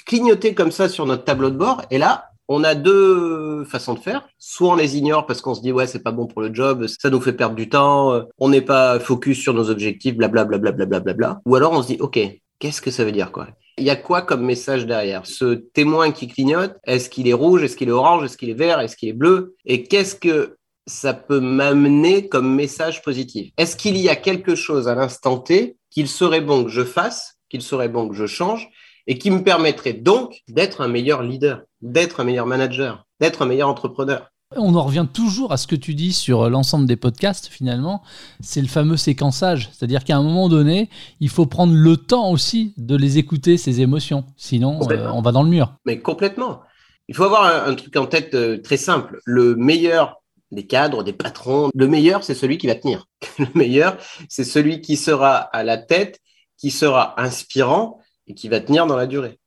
clignoter 0.06 0.54
comme 0.54 0.72
ça 0.72 0.90
sur 0.90 1.06
notre 1.06 1.26
tableau 1.26 1.50
de 1.50 1.58
bord. 1.58 1.84
Et 1.92 1.98
là, 1.98 2.31
on 2.48 2.64
a 2.64 2.76
deux 2.76 3.64
façons 3.66 3.94
de 3.94 4.00
faire. 4.00 4.28
Soit 4.38 4.70
on 4.70 4.76
les 4.76 4.98
ignore 4.98 5.26
parce 5.26 5.42
qu'on 5.42 5.56
se 5.56 5.62
dit 5.62 5.72
ouais 5.72 5.88
c'est 5.88 6.04
pas 6.04 6.12
bon 6.12 6.28
pour 6.28 6.42
le 6.42 6.54
job, 6.54 6.88
ça 6.88 7.10
nous 7.10 7.22
fait 7.22 7.34
perdre 7.34 7.56
du 7.56 7.70
temps, 7.70 8.12
euh, 8.14 8.24
on 8.38 8.50
n'est 8.50 8.62
pas 8.62 9.00
focus 9.00 9.40
sur 9.40 9.54
nos 9.54 9.70
objectifs, 9.70 10.16
blablabla. 10.16 10.58
Bla, 10.58 10.72
bla, 10.72 10.86
bla, 10.86 11.00
bla, 11.00 11.14
bla, 11.14 11.42
Ou 11.46 11.56
alors 11.56 11.72
on 11.72 11.82
se 11.82 11.88
dit 11.88 11.98
ok 12.00 12.20
qu'est-ce 12.62 12.82
que 12.82 12.92
ça 12.92 13.04
veut 13.04 13.12
dire 13.12 13.32
quoi? 13.32 13.48
Il 13.78 13.86
y 13.86 13.90
a 13.90 13.96
quoi 13.96 14.22
comme 14.22 14.46
message 14.46 14.86
derrière? 14.86 15.26
Ce 15.26 15.56
témoin 15.74 16.12
qui 16.12 16.28
clignote, 16.28 16.76
est-ce 16.86 17.10
qu'il 17.10 17.28
est 17.28 17.34
rouge, 17.34 17.64
est-ce 17.64 17.76
qu'il 17.76 17.90
est 17.90 17.94
orange, 17.94 18.24
est-ce 18.24 18.38
qu'il 18.38 18.50
est 18.50 18.54
vert, 18.54 18.80
est-ce 18.80 18.96
qu'il 18.96 19.10
est 19.10 19.14
bleu? 19.14 19.56
Et 19.66 19.84
qu'est-ce 19.84 20.16
que 20.16 20.58
ça 20.86 21.14
peut 21.14 21.40
m'amener 21.40 22.28
comme 22.28 22.54
message 22.54 23.02
positif? 23.02 23.52
Est-ce 23.58 23.76
qu'il 23.76 23.98
y 23.98 24.10
a 24.10 24.16
quelque 24.16 24.56
chose 24.56 24.88
à 24.88 24.96
l'instant 24.96 25.40
T 25.40 25.78
qu'il 25.90 26.08
serait 26.08 26.42
bon 26.42 26.64
que 26.64 26.70
je 26.70 26.84
fasse, 26.84 27.38
qu'il 27.50 27.62
serait 27.62 27.90
bon 27.90 28.08
que 28.08 28.16
je 28.16 28.28
change, 28.28 28.70
et 29.08 29.18
qui 29.18 29.32
me 29.32 29.44
permettrait 29.44 29.94
donc 29.94 30.42
d'être 30.48 30.82
un 30.82 30.88
meilleur 30.88 31.24
leader, 31.24 31.62
d'être 31.82 32.20
un 32.20 32.24
meilleur 32.24 32.46
manager, 32.46 33.06
d'être 33.20 33.42
un 33.42 33.46
meilleur 33.46 33.70
entrepreneur. 33.70 34.32
On 34.58 34.76
en 34.76 34.84
revient 34.84 35.08
toujours 35.12 35.54
à 35.54 35.58
ce 35.58 35.66
que 35.66 35.78
tu 35.78 35.94
dis 35.94 36.12
sur 36.12 36.50
l'ensemble 36.50 36.86
des 36.86 36.98
podcasts, 36.98 37.48
finalement, 37.48 38.02
c'est 38.42 38.62
le 38.62 38.68
fameux 38.68 38.98
séquençage. 38.98 39.70
C'est-à-dire 39.72 40.04
qu'à 40.04 40.18
un 40.18 40.24
moment 40.24 40.50
donné, 40.50 40.90
il 41.22 41.30
faut 41.30 41.46
prendre 41.46 41.74
le 41.74 41.96
temps 41.96 42.32
aussi 42.32 42.74
de 42.76 42.98
les 42.98 43.18
écouter, 43.18 43.58
ces 43.58 43.80
émotions. 43.80 44.26
Sinon, 44.36 44.80
euh, 44.92 45.10
on 45.14 45.22
va 45.22 45.32
dans 45.32 45.44
le 45.44 45.50
mur. 45.50 45.74
Mais 45.86 46.00
complètement. 46.00 46.62
Il 47.08 47.16
faut 47.16 47.24
avoir 47.24 47.46
un, 47.66 47.76
truc 47.76 47.96
en 47.96 48.08
tête 48.08 48.34
euh, 48.34 48.58
très 48.62 48.76
simple. 48.76 49.20
Le 49.26 49.56
meilleur 49.56 50.22
des 50.52 50.68
cadres, 50.68 51.04
des 51.04 51.14
patrons. 51.14 51.70
Le 51.74 51.88
meilleur, 51.88 52.26
c'est 52.26 52.36
celui 52.36 52.58
qui 52.58 52.68
va 52.68 52.76
tenir. 52.76 53.06
Le 53.40 53.48
meilleur, 53.56 53.98
c'est 54.28 54.44
celui 54.44 54.82
qui 54.82 54.98
sera 54.98 55.38
à 55.38 55.64
la 55.64 55.78
tête, 55.78 56.20
qui 56.58 56.72
sera 56.72 57.20
inspirant 57.22 58.01
et 58.32 58.34
qui 58.34 58.48
va 58.48 58.62
tenir 58.62 58.88
dans 58.88 58.96
la 58.96 59.08
durée. 59.08 59.38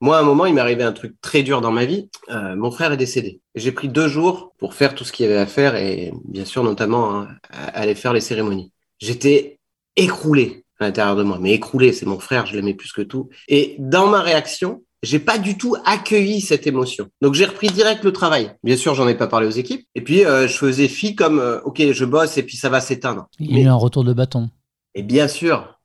Moi, 0.00 0.16
à 0.16 0.20
un 0.20 0.22
moment, 0.22 0.46
il 0.46 0.54
m'est 0.54 0.60
arrivé 0.60 0.84
un 0.84 0.92
truc 0.92 1.16
très 1.20 1.42
dur 1.42 1.60
dans 1.60 1.72
ma 1.72 1.84
vie. 1.84 2.08
Euh, 2.30 2.54
mon 2.54 2.70
frère 2.70 2.92
est 2.92 2.96
décédé. 2.96 3.40
J'ai 3.56 3.72
pris 3.72 3.88
deux 3.88 4.06
jours 4.06 4.52
pour 4.58 4.74
faire 4.74 4.94
tout 4.94 5.04
ce 5.04 5.10
qu'il 5.12 5.26
y 5.26 5.28
avait 5.28 5.40
à 5.40 5.46
faire 5.46 5.74
et 5.74 6.12
bien 6.24 6.44
sûr, 6.44 6.62
notamment, 6.62 7.16
hein, 7.16 7.28
aller 7.50 7.96
faire 7.96 8.12
les 8.12 8.20
cérémonies. 8.20 8.72
J'étais 9.00 9.58
écroulé 9.96 10.64
à 10.78 10.84
l'intérieur 10.84 11.16
de 11.16 11.24
moi, 11.24 11.38
mais 11.40 11.52
écroulé, 11.52 11.92
c'est 11.92 12.06
mon 12.06 12.20
frère, 12.20 12.46
je 12.46 12.54
l'aimais 12.54 12.74
plus 12.74 12.92
que 12.92 13.02
tout. 13.02 13.28
Et 13.48 13.74
dans 13.80 14.06
ma 14.06 14.22
réaction, 14.22 14.84
j'ai 15.02 15.18
pas 15.18 15.38
du 15.38 15.58
tout 15.58 15.74
accueilli 15.84 16.40
cette 16.40 16.68
émotion. 16.68 17.08
Donc 17.20 17.34
j'ai 17.34 17.44
repris 17.44 17.66
direct 17.66 18.04
le 18.04 18.12
travail. 18.12 18.52
Bien 18.62 18.76
sûr, 18.76 18.94
j'en 18.94 19.08
ai 19.08 19.16
pas 19.16 19.26
parlé 19.26 19.48
aux 19.48 19.50
équipes. 19.50 19.84
Et 19.96 20.00
puis 20.02 20.24
euh, 20.24 20.46
je 20.46 20.56
faisais 20.56 20.86
fi 20.86 21.16
comme 21.16 21.40
euh, 21.40 21.60
ok, 21.62 21.82
je 21.90 22.04
bosse 22.04 22.38
et 22.38 22.44
puis 22.44 22.56
ça 22.56 22.68
va 22.68 22.80
s'éteindre. 22.80 23.26
Il 23.40 23.56
y 23.56 23.60
a 23.60 23.64
eu 23.64 23.68
un 23.68 23.74
retour 23.74 24.04
de 24.04 24.12
bâton. 24.12 24.48
Et 24.94 25.02
bien 25.02 25.26
sûr, 25.26 25.78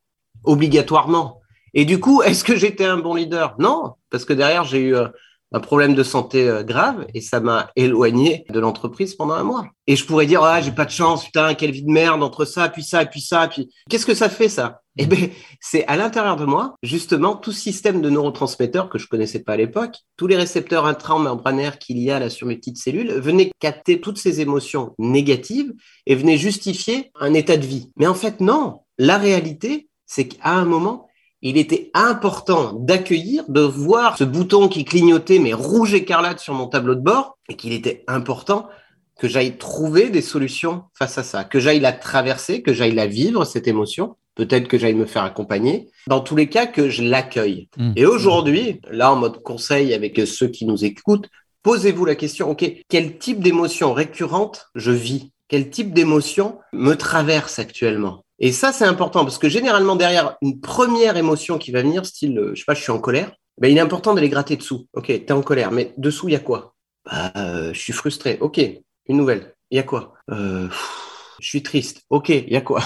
obligatoirement. 0.43 1.39
Et 1.73 1.85
du 1.85 1.99
coup, 1.99 2.21
est-ce 2.23 2.43
que 2.43 2.55
j'étais 2.55 2.85
un 2.85 2.97
bon 2.97 3.15
leader? 3.15 3.55
Non, 3.59 3.93
parce 4.09 4.25
que 4.25 4.33
derrière 4.33 4.63
j'ai 4.63 4.79
eu 4.79 4.95
euh, 4.95 5.07
un 5.53 5.59
problème 5.59 5.93
de 5.93 6.03
santé 6.03 6.49
euh, 6.49 6.63
grave 6.63 7.05
et 7.13 7.21
ça 7.21 7.39
m'a 7.39 7.71
éloigné 7.75 8.43
de 8.49 8.59
l'entreprise 8.59 9.13
pendant 9.13 9.35
un 9.35 9.43
mois. 9.43 9.67
Et 9.85 9.95
je 9.95 10.05
pourrais 10.05 10.25
dire 10.25 10.43
ah 10.43 10.59
j'ai 10.61 10.71
pas 10.71 10.85
de 10.85 10.91
chance, 10.91 11.25
putain 11.25 11.53
quelle 11.53 11.71
vie 11.71 11.83
de 11.83 11.91
merde 11.91 12.23
entre 12.23 12.43
ça 12.43 12.69
puis 12.69 12.83
ça 12.83 13.05
puis 13.05 13.21
ça 13.21 13.47
puis 13.47 13.69
qu'est-ce 13.89 14.05
que 14.05 14.15
ça 14.15 14.29
fait 14.29 14.49
ça? 14.49 14.81
Eh 14.97 15.05
ben 15.05 15.29
c'est 15.61 15.85
à 15.85 15.95
l'intérieur 15.95 16.35
de 16.35 16.45
moi 16.45 16.75
justement 16.81 17.35
tout 17.35 17.51
système 17.51 18.01
de 18.01 18.09
neurotransmetteurs 18.09 18.89
que 18.89 18.97
je 18.97 19.07
connaissais 19.07 19.43
pas 19.43 19.53
à 19.53 19.57
l'époque, 19.57 19.97
tous 20.17 20.27
les 20.27 20.35
récepteurs 20.35 20.85
intramembranaires 20.85 21.77
qu'il 21.77 21.99
y 21.99 22.09
a 22.09 22.19
là 22.19 22.29
sur 22.29 22.47
mes 22.47 22.57
petites 22.57 22.77
cellules 22.77 23.11
venaient 23.13 23.51
capter 23.59 24.01
toutes 24.01 24.17
ces 24.17 24.41
émotions 24.41 24.95
négatives 24.97 25.73
et 26.07 26.15
venaient 26.15 26.37
justifier 26.37 27.11
un 27.19 27.33
état 27.33 27.57
de 27.57 27.65
vie. 27.65 27.91
Mais 27.97 28.07
en 28.07 28.15
fait 28.15 28.39
non, 28.39 28.81
la 28.97 29.19
réalité 29.19 29.87
c'est 30.07 30.27
qu'à 30.27 30.49
un 30.49 30.65
moment 30.65 31.09
il 31.43 31.57
était 31.57 31.91
important 31.93 32.73
d'accueillir, 32.73 33.43
de 33.49 33.59
voir 33.59 34.17
ce 34.17 34.23
bouton 34.23 34.69
qui 34.69 34.85
clignotait, 34.85 35.39
mais 35.39 35.53
rouge 35.53 35.93
écarlate 35.93 36.39
sur 36.39 36.53
mon 36.53 36.67
tableau 36.67 36.95
de 36.95 37.01
bord, 37.01 37.37
et 37.49 37.55
qu'il 37.55 37.73
était 37.73 38.03
important 38.07 38.67
que 39.19 39.27
j'aille 39.27 39.57
trouver 39.57 40.09
des 40.09 40.21
solutions 40.21 40.83
face 40.97 41.17
à 41.17 41.23
ça, 41.23 41.43
que 41.43 41.59
j'aille 41.59 41.81
la 41.81 41.91
traverser, 41.91 42.61
que 42.61 42.73
j'aille 42.73 42.95
la 42.95 43.07
vivre, 43.07 43.43
cette 43.43 43.67
émotion, 43.67 44.15
peut-être 44.35 44.67
que 44.67 44.77
j'aille 44.77 44.95
me 44.95 45.05
faire 45.05 45.23
accompagner, 45.23 45.89
dans 46.07 46.21
tous 46.21 46.37
les 46.37 46.47
cas, 46.47 46.65
que 46.65 46.89
je 46.89 47.03
l'accueille. 47.03 47.67
Mmh. 47.77 47.91
Et 47.97 48.05
aujourd'hui, 48.05 48.79
là, 48.89 49.11
en 49.11 49.17
mode 49.17 49.43
conseil 49.43 49.93
avec 49.93 50.19
ceux 50.25 50.47
qui 50.47 50.65
nous 50.65 50.85
écoutent, 50.85 51.29
posez-vous 51.61 52.05
la 52.05 52.15
question, 52.15 52.49
OK, 52.49 52.65
quel 52.87 53.17
type 53.17 53.41
d'émotion 53.41 53.93
récurrente 53.93 54.69
je 54.75 54.91
vis? 54.91 55.31
Quel 55.49 55.69
type 55.69 55.93
d'émotion 55.93 56.57
me 56.71 56.95
traverse 56.95 57.59
actuellement? 57.59 58.22
Et 58.39 58.51
ça, 58.51 58.71
c'est 58.71 58.85
important 58.85 59.23
parce 59.23 59.37
que 59.37 59.49
généralement, 59.49 59.95
derrière 59.95 60.35
une 60.41 60.59
première 60.59 61.17
émotion 61.17 61.57
qui 61.57 61.71
va 61.71 61.81
venir, 61.81 62.05
style, 62.05 62.37
euh, 62.37 62.51
je 62.53 62.59
sais 62.59 62.65
pas, 62.65 62.73
je 62.73 62.81
suis 62.81 62.91
en 62.91 62.99
colère, 62.99 63.31
ben, 63.59 63.71
il 63.71 63.77
est 63.77 63.81
important 63.81 64.13
d'aller 64.13 64.29
gratter 64.29 64.57
dessous. 64.57 64.87
Ok, 64.93 65.05
tu 65.05 65.13
es 65.13 65.31
en 65.31 65.41
colère, 65.41 65.71
mais 65.71 65.93
dessous, 65.97 66.29
il 66.29 66.33
y 66.33 66.35
a 66.35 66.39
quoi? 66.39 66.73
Bah, 67.05 67.31
euh, 67.37 67.73
Je 67.73 67.79
suis 67.79 67.93
frustré. 67.93 68.37
Ok, 68.41 68.59
une 69.07 69.17
nouvelle. 69.17 69.55
Il 69.69 69.77
y 69.77 69.79
a 69.79 69.83
quoi? 69.83 70.13
Euh, 70.31 70.67
Je 71.39 71.47
suis 71.47 71.63
triste. 71.63 72.01
Ok, 72.09 72.29
il 72.29 72.51
y 72.51 72.57
a 72.57 72.61
quoi? 72.61 72.81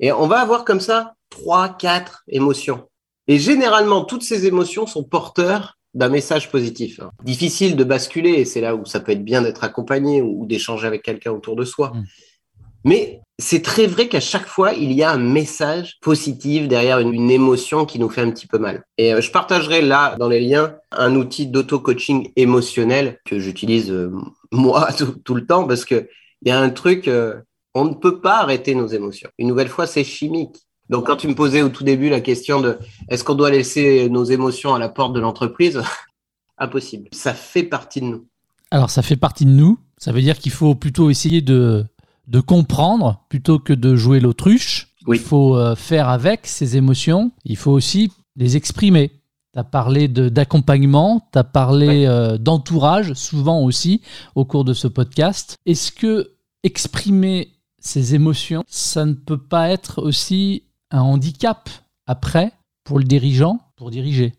Et 0.00 0.12
on 0.12 0.26
va 0.26 0.40
avoir 0.40 0.64
comme 0.64 0.80
ça 0.80 1.14
trois, 1.30 1.68
quatre 1.68 2.24
émotions. 2.28 2.88
Et 3.28 3.38
généralement, 3.38 4.04
toutes 4.04 4.22
ces 4.22 4.46
émotions 4.46 4.86
sont 4.86 5.04
porteurs 5.04 5.78
d'un 5.94 6.08
message 6.08 6.50
positif. 6.50 7.00
Difficile 7.22 7.76
de 7.76 7.84
basculer, 7.84 8.30
et 8.30 8.44
c'est 8.44 8.60
là 8.60 8.74
où 8.76 8.84
ça 8.84 9.00
peut 9.00 9.12
être 9.12 9.24
bien 9.24 9.42
d'être 9.42 9.64
accompagné 9.64 10.22
ou 10.22 10.46
d'échanger 10.46 10.86
avec 10.86 11.02
quelqu'un 11.02 11.32
autour 11.32 11.56
de 11.56 11.64
soi. 11.64 11.92
Mm. 11.94 12.04
Mais 12.84 13.20
c'est 13.40 13.62
très 13.62 13.86
vrai 13.86 14.08
qu'à 14.08 14.20
chaque 14.20 14.46
fois, 14.46 14.72
il 14.74 14.92
y 14.92 15.02
a 15.02 15.10
un 15.10 15.18
message 15.18 15.98
positif 16.00 16.68
derrière 16.68 16.98
une, 16.98 17.30
émotion 17.30 17.86
qui 17.86 17.98
nous 17.98 18.08
fait 18.08 18.20
un 18.20 18.30
petit 18.30 18.46
peu 18.46 18.58
mal. 18.58 18.84
Et 18.98 19.14
euh, 19.14 19.20
je 19.20 19.30
partagerai 19.30 19.82
là, 19.82 20.16
dans 20.18 20.28
les 20.28 20.40
liens, 20.40 20.74
un 20.92 21.14
outil 21.16 21.46
d'auto-coaching 21.46 22.30
émotionnel 22.36 23.18
que 23.24 23.38
j'utilise 23.38 23.90
euh, 23.90 24.12
moi 24.52 24.88
tout, 25.24 25.34
le 25.34 25.46
temps 25.46 25.66
parce 25.66 25.84
que 25.84 26.08
il 26.42 26.48
y 26.48 26.50
a 26.52 26.60
un 26.60 26.70
truc, 26.70 27.08
euh, 27.08 27.40
on 27.74 27.84
ne 27.84 27.94
peut 27.94 28.20
pas 28.20 28.38
arrêter 28.38 28.74
nos 28.74 28.86
émotions. 28.86 29.30
Une 29.38 29.48
nouvelle 29.48 29.68
fois, 29.68 29.86
c'est 29.86 30.04
chimique. 30.04 30.56
Donc, 30.88 31.06
quand 31.06 31.16
tu 31.16 31.28
me 31.28 31.34
posais 31.34 31.62
au 31.62 31.68
tout 31.68 31.84
début 31.84 32.08
la 32.08 32.20
question 32.20 32.60
de 32.60 32.78
est-ce 33.08 33.22
qu'on 33.22 33.34
doit 33.34 33.50
laisser 33.50 34.08
nos 34.08 34.24
émotions 34.24 34.74
à 34.74 34.78
la 34.78 34.88
porte 34.88 35.12
de 35.12 35.20
l'entreprise? 35.20 35.80
Impossible. 36.58 37.08
Ça 37.12 37.32
fait 37.32 37.62
partie 37.62 38.00
de 38.00 38.06
nous. 38.06 38.26
Alors, 38.70 38.90
ça 38.90 39.02
fait 39.02 39.16
partie 39.16 39.44
de 39.44 39.50
nous. 39.50 39.78
Ça 39.98 40.12
veut 40.12 40.20
dire 40.20 40.38
qu'il 40.38 40.52
faut 40.52 40.74
plutôt 40.74 41.10
essayer 41.10 41.42
de, 41.42 41.84
de 42.30 42.40
comprendre 42.40 43.24
plutôt 43.28 43.58
que 43.58 43.72
de 43.72 43.96
jouer 43.96 44.20
l'autruche. 44.20 44.94
Il 45.08 45.18
faut 45.18 45.56
euh, 45.56 45.74
faire 45.74 46.08
avec 46.08 46.46
ces 46.46 46.76
émotions. 46.76 47.32
Il 47.44 47.56
faut 47.56 47.72
aussi 47.72 48.12
les 48.36 48.56
exprimer. 48.56 49.10
Tu 49.52 49.58
as 49.58 49.64
parlé 49.64 50.06
d'accompagnement, 50.06 51.28
tu 51.32 51.38
as 51.40 51.44
parlé 51.44 52.06
euh, 52.06 52.38
d'entourage, 52.38 53.14
souvent 53.14 53.64
aussi, 53.64 54.00
au 54.36 54.44
cours 54.44 54.64
de 54.64 54.74
ce 54.74 54.86
podcast. 54.86 55.56
Est-ce 55.66 55.90
que 55.90 56.36
exprimer 56.62 57.48
ces 57.80 58.14
émotions, 58.14 58.62
ça 58.68 59.04
ne 59.04 59.14
peut 59.14 59.42
pas 59.42 59.68
être 59.70 60.00
aussi 60.00 60.64
un 60.92 61.00
handicap 61.00 61.68
après 62.06 62.52
pour 62.84 63.00
le 63.00 63.04
dirigeant, 63.04 63.58
pour 63.74 63.90
diriger? 63.90 64.34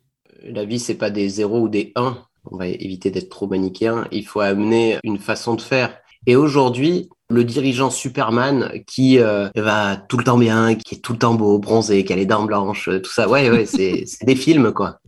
La 0.45 0.63
vie, 0.63 0.79
c'est 0.79 0.95
pas 0.95 1.09
des 1.09 1.27
zéros 1.27 1.59
ou 1.59 1.67
des 1.67 1.91
1. 1.95 2.17
On 2.49 2.55
va 2.55 2.67
éviter 2.67 3.11
d'être 3.11 3.29
trop 3.29 3.47
manichéen. 3.47 4.07
Il 4.13 4.25
faut 4.25 4.39
amener 4.39 4.97
une 5.03 5.19
façon 5.19 5.55
de 5.55 5.61
faire. 5.61 5.97
Et 6.25 6.35
aujourd'hui, 6.35 7.09
le 7.31 7.43
dirigeant 7.43 7.89
Superman 7.89 8.71
qui 8.85 9.19
euh, 9.19 9.49
va 9.55 9.95
tout 9.95 10.17
le 10.17 10.23
temps 10.23 10.37
bien, 10.37 10.75
qui 10.75 10.95
est 10.95 10.99
tout 10.99 11.13
le 11.13 11.19
temps 11.19 11.33
beau, 11.33 11.57
bronzé, 11.57 12.03
qui 12.03 12.13
a 12.13 12.15
les 12.15 12.25
dents 12.25 12.43
blanches, 12.43 12.89
tout 13.01 13.11
ça. 13.11 13.27
Ouais, 13.27 13.49
ouais, 13.49 13.65
c'est 13.65 14.05
des 14.23 14.35
films, 14.35 14.71
quoi. 14.73 14.99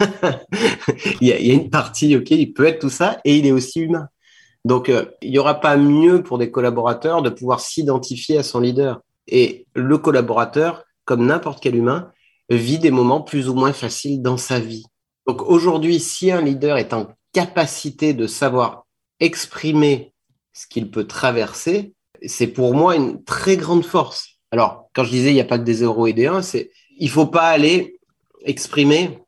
il, 1.20 1.28
y 1.28 1.32
a, 1.32 1.38
une 1.38 1.70
partie, 1.70 2.16
ok, 2.16 2.30
il 2.30 2.52
peut 2.52 2.66
être 2.66 2.80
tout 2.80 2.90
ça 2.90 3.20
et 3.24 3.36
il 3.36 3.46
est 3.46 3.52
aussi 3.52 3.80
humain. 3.80 4.08
Donc, 4.64 4.88
euh, 4.88 5.04
il 5.22 5.30
n'y 5.30 5.38
aura 5.38 5.60
pas 5.60 5.76
mieux 5.76 6.22
pour 6.22 6.38
des 6.38 6.50
collaborateurs 6.50 7.22
de 7.22 7.30
pouvoir 7.30 7.60
s'identifier 7.60 8.38
à 8.38 8.42
son 8.42 8.60
leader. 8.60 9.00
Et 9.28 9.66
le 9.74 9.98
collaborateur, 9.98 10.84
comme 11.04 11.26
n'importe 11.26 11.62
quel 11.62 11.76
humain, 11.76 12.10
vit 12.48 12.78
des 12.78 12.90
moments 12.90 13.20
plus 13.20 13.48
ou 13.48 13.54
moins 13.54 13.72
faciles 13.72 14.22
dans 14.22 14.36
sa 14.36 14.58
vie. 14.58 14.84
Donc 15.26 15.42
aujourd'hui, 15.42 16.00
si 16.00 16.30
un 16.30 16.40
leader 16.40 16.78
est 16.78 16.92
en 16.92 17.08
capacité 17.32 18.14
de 18.14 18.26
savoir 18.26 18.86
exprimer 19.20 20.12
ce 20.56 20.66
qu'il 20.66 20.90
peut 20.90 21.06
traverser, 21.06 21.92
c'est 22.24 22.46
pour 22.46 22.74
moi 22.74 22.96
une 22.96 23.22
très 23.24 23.58
grande 23.58 23.84
force. 23.84 24.38
Alors, 24.50 24.88
quand 24.94 25.04
je 25.04 25.10
disais 25.10 25.30
il 25.30 25.34
n'y 25.34 25.40
a 25.40 25.44
pas 25.44 25.58
que 25.58 25.64
des 25.64 25.74
0 25.74 26.06
et 26.06 26.12
des 26.14 26.26
1, 26.26 26.40
c'est 26.40 26.70
il 26.98 27.10
faut 27.10 27.26
pas 27.26 27.48
aller 27.48 27.98
exprimer 28.42 29.18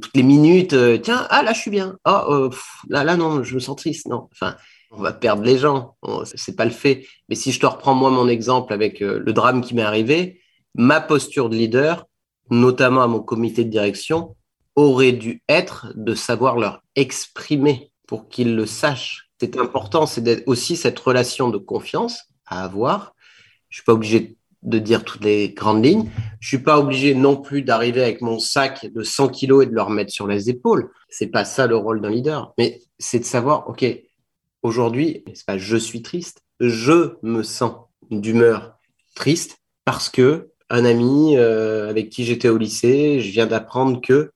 toutes 0.00 0.14
les 0.14 0.22
minutes, 0.22 0.74
euh, 0.74 0.98
tiens, 0.98 1.26
ah 1.30 1.42
là 1.42 1.52
je 1.52 1.60
suis 1.60 1.70
bien, 1.70 1.96
oh 2.04 2.50
là 2.88 3.02
là 3.02 3.16
non, 3.16 3.42
je 3.42 3.54
me 3.54 3.60
sens 3.60 3.76
triste, 3.76 4.06
non. 4.06 4.28
Enfin, 4.30 4.56
on 4.92 5.02
va 5.02 5.12
perdre 5.12 5.42
les 5.42 5.58
gens, 5.58 5.96
c'est 6.24 6.54
pas 6.54 6.64
le 6.64 6.70
fait. 6.70 7.06
Mais 7.28 7.34
si 7.34 7.50
je 7.50 7.58
te 7.58 7.66
reprends 7.66 7.94
moi 7.94 8.10
mon 8.10 8.28
exemple 8.28 8.72
avec 8.72 9.02
euh, 9.02 9.18
le 9.18 9.32
drame 9.32 9.62
qui 9.62 9.74
m'est 9.74 9.82
arrivé, 9.82 10.40
ma 10.76 11.00
posture 11.00 11.48
de 11.48 11.56
leader, 11.56 12.06
notamment 12.50 13.02
à 13.02 13.08
mon 13.08 13.20
comité 13.20 13.64
de 13.64 13.70
direction, 13.70 14.36
aurait 14.76 15.12
dû 15.12 15.42
être 15.48 15.92
de 15.96 16.14
savoir 16.14 16.58
leur 16.58 16.82
exprimer 16.94 17.90
pour 18.06 18.28
qu'ils 18.28 18.54
le 18.54 18.66
sachent. 18.66 19.25
C'est 19.40 19.58
important, 19.58 20.06
c'est 20.06 20.44
aussi 20.46 20.76
cette 20.76 20.98
relation 20.98 21.50
de 21.50 21.58
confiance 21.58 22.24
à 22.46 22.64
avoir. 22.64 23.14
Je 23.68 23.78
suis 23.78 23.84
pas 23.84 23.92
obligé 23.92 24.36
de 24.62 24.78
dire 24.78 25.04
toutes 25.04 25.24
les 25.24 25.50
grandes 25.50 25.84
lignes. 25.84 26.10
Je 26.40 26.48
suis 26.48 26.58
pas 26.58 26.78
obligé 26.78 27.14
non 27.14 27.36
plus 27.36 27.62
d'arriver 27.62 28.02
avec 28.02 28.20
mon 28.20 28.38
sac 28.38 28.86
de 28.92 29.02
100 29.02 29.28
kilos 29.28 29.64
et 29.64 29.66
de 29.66 29.74
le 29.74 29.82
remettre 29.82 30.12
sur 30.12 30.26
les 30.26 30.50
épaules. 30.50 30.90
C'est 31.08 31.28
pas 31.28 31.44
ça 31.44 31.66
le 31.66 31.76
rôle 31.76 32.00
d'un 32.00 32.10
leader. 32.10 32.54
Mais 32.58 32.80
c'est 32.98 33.18
de 33.18 33.24
savoir, 33.24 33.68
OK, 33.68 33.84
aujourd'hui, 34.62 35.24
c'est 35.34 35.46
pas 35.46 35.58
je 35.58 35.76
suis 35.76 36.02
triste. 36.02 36.42
Je 36.60 37.16
me 37.22 37.42
sens 37.42 37.74
d'humeur 38.10 38.78
triste 39.14 39.58
parce 39.84 40.08
que 40.08 40.50
un 40.68 40.84
ami 40.84 41.36
euh, 41.36 41.88
avec 41.88 42.08
qui 42.10 42.24
j'étais 42.24 42.48
au 42.48 42.58
lycée, 42.58 43.20
je 43.20 43.30
viens 43.30 43.46
d'apprendre 43.46 44.00
que 44.00 44.32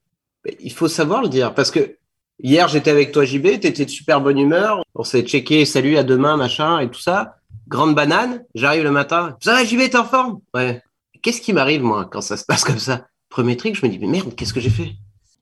il 0.61 0.73
faut 0.73 0.89
savoir 0.89 1.23
le 1.23 1.29
dire 1.29 1.55
parce 1.55 1.71
que 1.71 1.97
hier 2.43 2.69
j'étais 2.69 2.91
avec 2.91 3.13
toi 3.13 3.25
JB, 3.25 3.61
tu 3.61 3.67
étais 3.67 3.85
de 3.85 3.91
super 3.91 4.21
bonne 4.21 4.39
humeur, 4.39 4.83
on 4.95 5.05
s'est 5.05 5.23
checké, 5.23 5.65
salut 5.65 5.97
à 5.97 6.03
demain 6.03 6.37
machin 6.37 6.79
et 6.81 6.91
tout 6.91 7.01
ça. 7.01 7.37
Grande 7.69 7.95
banane, 7.95 8.45
j'arrive 8.55 8.83
le 8.83 8.91
matin, 8.91 9.37
ça 9.41 9.53
va 9.53 9.65
JB, 9.65 9.91
t'es 9.91 9.97
en 9.97 10.05
forme? 10.05 10.41
Ouais. 10.55 10.83
Qu'est-ce 11.23 11.41
qui 11.41 11.53
m'arrive 11.53 11.83
moi 11.83 12.09
quand 12.11 12.21
ça 12.21 12.37
se 12.37 12.45
passe 12.45 12.65
comme 12.65 12.79
ça? 12.79 13.07
Premier 13.29 13.57
truc, 13.57 13.77
je 13.77 13.87
me 13.87 13.91
dis 13.91 13.99
mais 13.99 14.07
merde, 14.07 14.35
qu'est-ce 14.35 14.53
que 14.53 14.61
j'ai 14.61 14.71
fait? 14.71 14.93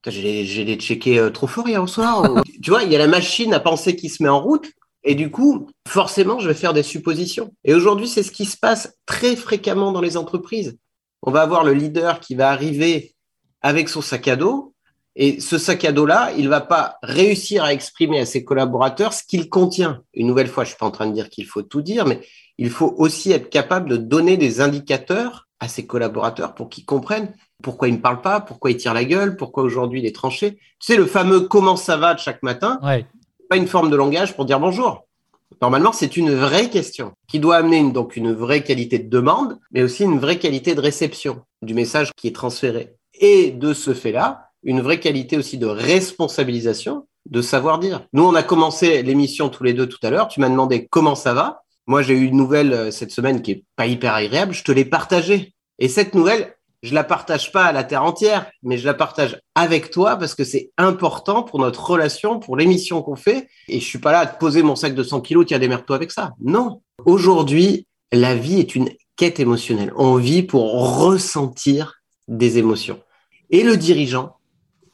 J'ai 0.06 0.64
les 0.64 0.76
checké 0.76 1.18
euh, 1.18 1.30
trop 1.30 1.46
fort 1.46 1.68
hier 1.68 1.82
au 1.82 1.86
soir. 1.86 2.42
tu 2.62 2.70
vois, 2.70 2.82
il 2.82 2.92
y 2.92 2.96
a 2.96 2.98
la 2.98 3.06
machine 3.06 3.52
à 3.52 3.60
penser 3.60 3.96
qui 3.96 4.08
se 4.08 4.22
met 4.22 4.28
en 4.28 4.40
route. 4.40 4.70
Et 5.04 5.14
du 5.14 5.30
coup, 5.30 5.68
forcément, 5.86 6.38
je 6.38 6.48
vais 6.48 6.54
faire 6.54 6.72
des 6.72 6.82
suppositions. 6.82 7.52
Et 7.64 7.74
aujourd'hui, 7.74 8.08
c'est 8.08 8.22
ce 8.22 8.32
qui 8.32 8.44
se 8.44 8.56
passe 8.56 8.96
très 9.06 9.36
fréquemment 9.36 9.92
dans 9.92 10.00
les 10.00 10.16
entreprises. 10.16 10.76
On 11.22 11.30
va 11.30 11.42
avoir 11.42 11.64
le 11.64 11.72
leader 11.72 12.20
qui 12.20 12.34
va 12.34 12.50
arriver 12.50 13.14
avec 13.60 13.88
son 13.88 14.02
sac 14.02 14.28
à 14.28 14.36
dos. 14.36 14.74
Et 15.18 15.40
ce 15.40 15.58
sac 15.58 15.84
à 15.84 15.92
dos-là, 15.92 16.32
il 16.38 16.48
va 16.48 16.62
pas 16.62 16.96
réussir 17.02 17.64
à 17.64 17.74
exprimer 17.74 18.20
à 18.20 18.24
ses 18.24 18.44
collaborateurs 18.44 19.12
ce 19.12 19.24
qu'il 19.24 19.50
contient. 19.50 20.00
Une 20.14 20.26
nouvelle 20.26 20.48
fois, 20.48 20.64
je 20.64 20.70
suis 20.70 20.78
pas 20.78 20.86
en 20.86 20.90
train 20.90 21.06
de 21.06 21.12
dire 21.12 21.28
qu'il 21.28 21.44
faut 21.44 21.62
tout 21.62 21.82
dire, 21.82 22.06
mais 22.06 22.20
il 22.56 22.70
faut 22.70 22.94
aussi 22.96 23.32
être 23.32 23.50
capable 23.50 23.90
de 23.90 23.96
donner 23.98 24.38
des 24.38 24.62
indicateurs 24.62 25.48
à 25.60 25.68
ses 25.68 25.86
collaborateurs 25.86 26.54
pour 26.54 26.70
qu'ils 26.70 26.86
comprennent 26.86 27.34
pourquoi 27.62 27.88
il 27.88 27.94
ne 27.94 28.00
parle 28.00 28.22
pas, 28.22 28.40
pourquoi 28.40 28.70
il 28.70 28.76
tire 28.76 28.94
la 28.94 29.04
gueule, 29.04 29.36
pourquoi 29.36 29.64
aujourd'hui 29.64 30.00
il 30.00 30.06
est 30.06 30.14
tranché. 30.14 30.54
Tu 30.78 30.92
sais, 30.92 30.96
le 30.96 31.06
fameux 31.06 31.40
comment 31.40 31.76
ça 31.76 31.96
va 31.96 32.14
de 32.14 32.20
chaque 32.20 32.42
matin. 32.44 32.78
Ouais 32.82 33.04
pas 33.48 33.56
une 33.56 33.66
forme 33.66 33.90
de 33.90 33.96
langage 33.96 34.34
pour 34.34 34.44
dire 34.44 34.60
bonjour. 34.60 35.06
Normalement, 35.62 35.92
c'est 35.92 36.16
une 36.16 36.32
vraie 36.34 36.68
question 36.68 37.12
qui 37.26 37.40
doit 37.40 37.56
amener 37.56 37.78
une, 37.78 37.92
donc 37.92 38.16
une 38.16 38.32
vraie 38.32 38.62
qualité 38.62 38.98
de 38.98 39.08
demande, 39.08 39.58
mais 39.72 39.82
aussi 39.82 40.04
une 40.04 40.18
vraie 40.18 40.38
qualité 40.38 40.74
de 40.74 40.80
réception 40.80 41.42
du 41.62 41.74
message 41.74 42.12
qui 42.16 42.28
est 42.28 42.34
transféré. 42.34 42.94
Et 43.14 43.50
de 43.50 43.72
ce 43.72 43.94
fait-là, 43.94 44.47
une 44.62 44.80
vraie 44.80 45.00
qualité 45.00 45.36
aussi 45.36 45.58
de 45.58 45.66
responsabilisation, 45.66 47.06
de 47.26 47.42
savoir 47.42 47.78
dire. 47.78 48.06
Nous, 48.12 48.24
on 48.24 48.34
a 48.34 48.42
commencé 48.42 49.02
l'émission 49.02 49.48
tous 49.48 49.64
les 49.64 49.74
deux 49.74 49.88
tout 49.88 49.98
à 50.02 50.10
l'heure. 50.10 50.28
Tu 50.28 50.40
m'as 50.40 50.48
demandé 50.48 50.86
comment 50.88 51.14
ça 51.14 51.34
va. 51.34 51.62
Moi, 51.86 52.02
j'ai 52.02 52.14
eu 52.14 52.26
une 52.26 52.36
nouvelle 52.36 52.72
euh, 52.72 52.90
cette 52.90 53.12
semaine 53.12 53.42
qui 53.42 53.52
est 53.52 53.64
pas 53.76 53.86
hyper 53.86 54.14
agréable. 54.14 54.52
Je 54.52 54.64
te 54.64 54.72
l'ai 54.72 54.84
partagée. 54.84 55.54
Et 55.78 55.88
cette 55.88 56.14
nouvelle, 56.14 56.54
je 56.82 56.94
la 56.94 57.02
partage 57.02 57.50
pas 57.50 57.64
à 57.64 57.72
la 57.72 57.82
terre 57.82 58.04
entière, 58.04 58.50
mais 58.62 58.78
je 58.78 58.86
la 58.86 58.94
partage 58.94 59.40
avec 59.54 59.90
toi 59.90 60.16
parce 60.16 60.34
que 60.34 60.44
c'est 60.44 60.70
important 60.76 61.42
pour 61.42 61.58
notre 61.58 61.90
relation, 61.90 62.38
pour 62.38 62.56
l'émission 62.56 63.02
qu'on 63.02 63.16
fait. 63.16 63.48
Et 63.68 63.80
je 63.80 63.84
suis 63.84 63.98
pas 63.98 64.12
là 64.12 64.20
à 64.20 64.26
te 64.26 64.38
poser 64.38 64.62
mon 64.62 64.76
sac 64.76 64.94
de 64.94 65.02
100 65.02 65.20
kilos, 65.22 65.46
tiens, 65.46 65.58
démerde-toi 65.58 65.96
avec 65.96 66.12
ça. 66.12 66.34
Non. 66.40 66.82
Aujourd'hui, 67.04 67.86
la 68.12 68.34
vie 68.34 68.60
est 68.60 68.74
une 68.74 68.90
quête 69.16 69.40
émotionnelle. 69.40 69.92
On 69.96 70.14
vit 70.16 70.42
pour 70.42 71.00
ressentir 71.00 72.02
des 72.28 72.58
émotions. 72.58 73.00
Et 73.50 73.62
le 73.62 73.76
dirigeant, 73.76 74.36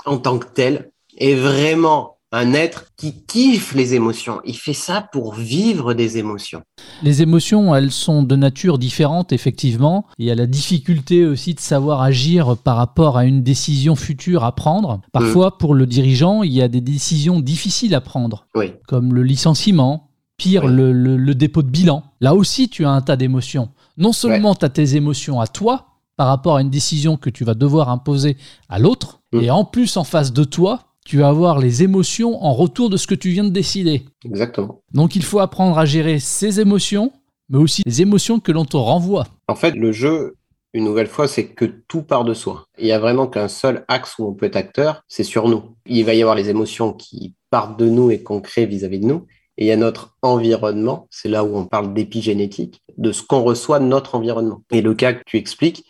en 0.05 0.19
tant 0.19 0.39
que 0.39 0.47
tel, 0.53 0.91
est 1.19 1.35
vraiment 1.35 2.15
un 2.35 2.53
être 2.53 2.87
qui 2.97 3.25
kiffe 3.27 3.75
les 3.75 3.95
émotions. 3.95 4.41
Il 4.45 4.57
fait 4.57 4.73
ça 4.75 5.09
pour 5.13 5.35
vivre 5.35 5.95
des 5.95 6.19
émotions. 6.19 6.63
Les 7.03 7.23
émotions, 7.23 7.75
elles 7.77 7.93
sont 7.93 8.25
de 8.25 8.35
nature 8.35 8.79
différente, 8.79 9.33
effectivement. 9.33 10.07
Il 10.19 10.27
y 10.27 10.33
a 10.33 10.35
la 10.35 10.47
difficulté 10.47 11.25
aussi 11.25 11.55
de 11.55 11.61
savoir 11.61 12.03
agir 12.03 12.57
par 12.57 12.77
rapport 12.77 13.17
à 13.17 13.25
une 13.25 13.45
décision 13.45 13.95
future 13.95 14.43
à 14.43 14.55
prendre. 14.55 15.01
Parfois, 15.13 15.49
mm. 15.49 15.59
pour 15.61 15.75
le 15.75 15.87
dirigeant, 15.87 16.43
il 16.43 16.53
y 16.53 16.61
a 16.61 16.67
des 16.67 16.81
décisions 16.81 17.39
difficiles 17.39 17.95
à 17.95 18.01
prendre, 18.01 18.49
comme 18.89 19.15
le 19.15 19.23
licenciement, 19.23 20.11
pire, 20.37 20.67
le, 20.67 21.35
dépôt 21.35 21.63
de 21.63 21.71
bilan. 21.71 22.03
Là 22.21 22.35
aussi, 22.35 22.69
tu 22.69 22.85
as 22.85 22.91
un 22.91 23.01
tas 23.01 23.17
d'émotions. 23.17 23.71
Non 23.97 24.13
seulement 24.13 24.57
tu 24.57 24.65
as 24.65 24.71
tes 24.71 24.97
émotions 24.97 25.41
à 25.41 25.47
toi, 25.47 25.94
par 26.17 26.29
rapport 26.29 26.57
à 26.57 26.61
une 26.61 26.71
décision 26.71 27.17
que 27.17 27.31
tu 27.31 27.45
vas 27.45 27.55
devoir 27.55 27.89
imposer 27.89 28.37
à 28.69 28.79
l'autre, 28.79 29.21
mm. 29.33 29.41
et 29.41 29.51
en 29.51 29.65
plus, 29.65 29.97
en 29.97 30.05
face 30.05 30.33
de 30.33 30.45
toi, 30.45 30.81
tu 31.05 31.19
vas 31.19 31.29
avoir 31.29 31.59
les 31.59 31.83
émotions 31.83 32.43
en 32.43 32.53
retour 32.53 32.91
de 32.91 32.97
ce 32.97 33.07
que 33.07 33.15
tu 33.15 33.31
viens 33.31 33.45
de 33.45 33.51
décider. 33.51 34.05
Exactement. 34.25 34.83
Donc 34.93 35.17
il 35.17 35.23
faut 35.23 35.39
apprendre 35.39 35.79
à 35.79 35.85
gérer 35.85 36.19
ces 36.19 36.61
émotions, 36.61 37.13
mais 37.51 37.59
aussi 37.59 37.83
les 37.85 38.03
émotions 38.03 38.41
que 38.41 38.53
l'on 38.53 38.65
te 38.65 38.77
renvoie. 38.77 39.27
En 39.49 39.55
fait, 39.55 39.73
le 39.73 39.93
jeu, 39.93 40.37
une 40.73 40.85
nouvelle 40.85 41.07
fois, 41.07 41.29
c'est 41.29 41.47
que 41.47 41.67
tout 41.67 42.03
part 42.03 42.25
de 42.25 42.33
soi. 42.33 42.65
Il 42.79 42.87
n'y 42.87 42.93
a 42.93 42.99
vraiment 42.99 43.27
qu'un 43.27 43.49
seul 43.49 43.85
axe 43.87 44.19
où 44.19 44.27
on 44.27 44.33
peut 44.33 44.47
être 44.47 44.57
acteur, 44.57 45.03
c'est 45.07 45.25
sur 45.25 45.49
nous. 45.49 45.77
Il 45.87 46.05
va 46.07 46.15
y 46.15 46.23
avoir 46.23 46.37
les 46.37 46.49
émotions 46.49 46.95
qui 46.95 47.35
partent 47.51 47.79
de 47.79 47.89
nous 47.89 48.11
et 48.11 48.23
qu'on 48.23 48.41
crée 48.41 48.67
vis-à-vis 48.67 48.99
de 48.99 49.07
nous. 49.07 49.27
Et 49.57 49.67
il 49.67 49.69
y 49.69 49.73
a 49.73 49.77
notre 49.77 50.17
environnement, 50.23 51.07
c'est 51.11 51.29
là 51.29 51.45
où 51.45 51.57
on 51.57 51.67
parle 51.67 51.95
d'épigénétique, 51.95 52.81
de 52.97 53.13
ce 53.13 53.23
qu'on 53.23 53.43
reçoit 53.43 53.79
de 53.79 53.85
notre 53.85 54.17
environnement. 54.17 54.63
Et 54.73 54.81
le 54.81 54.95
cas 54.95 55.13
que 55.13 55.23
tu 55.25 55.37
expliques, 55.37 55.85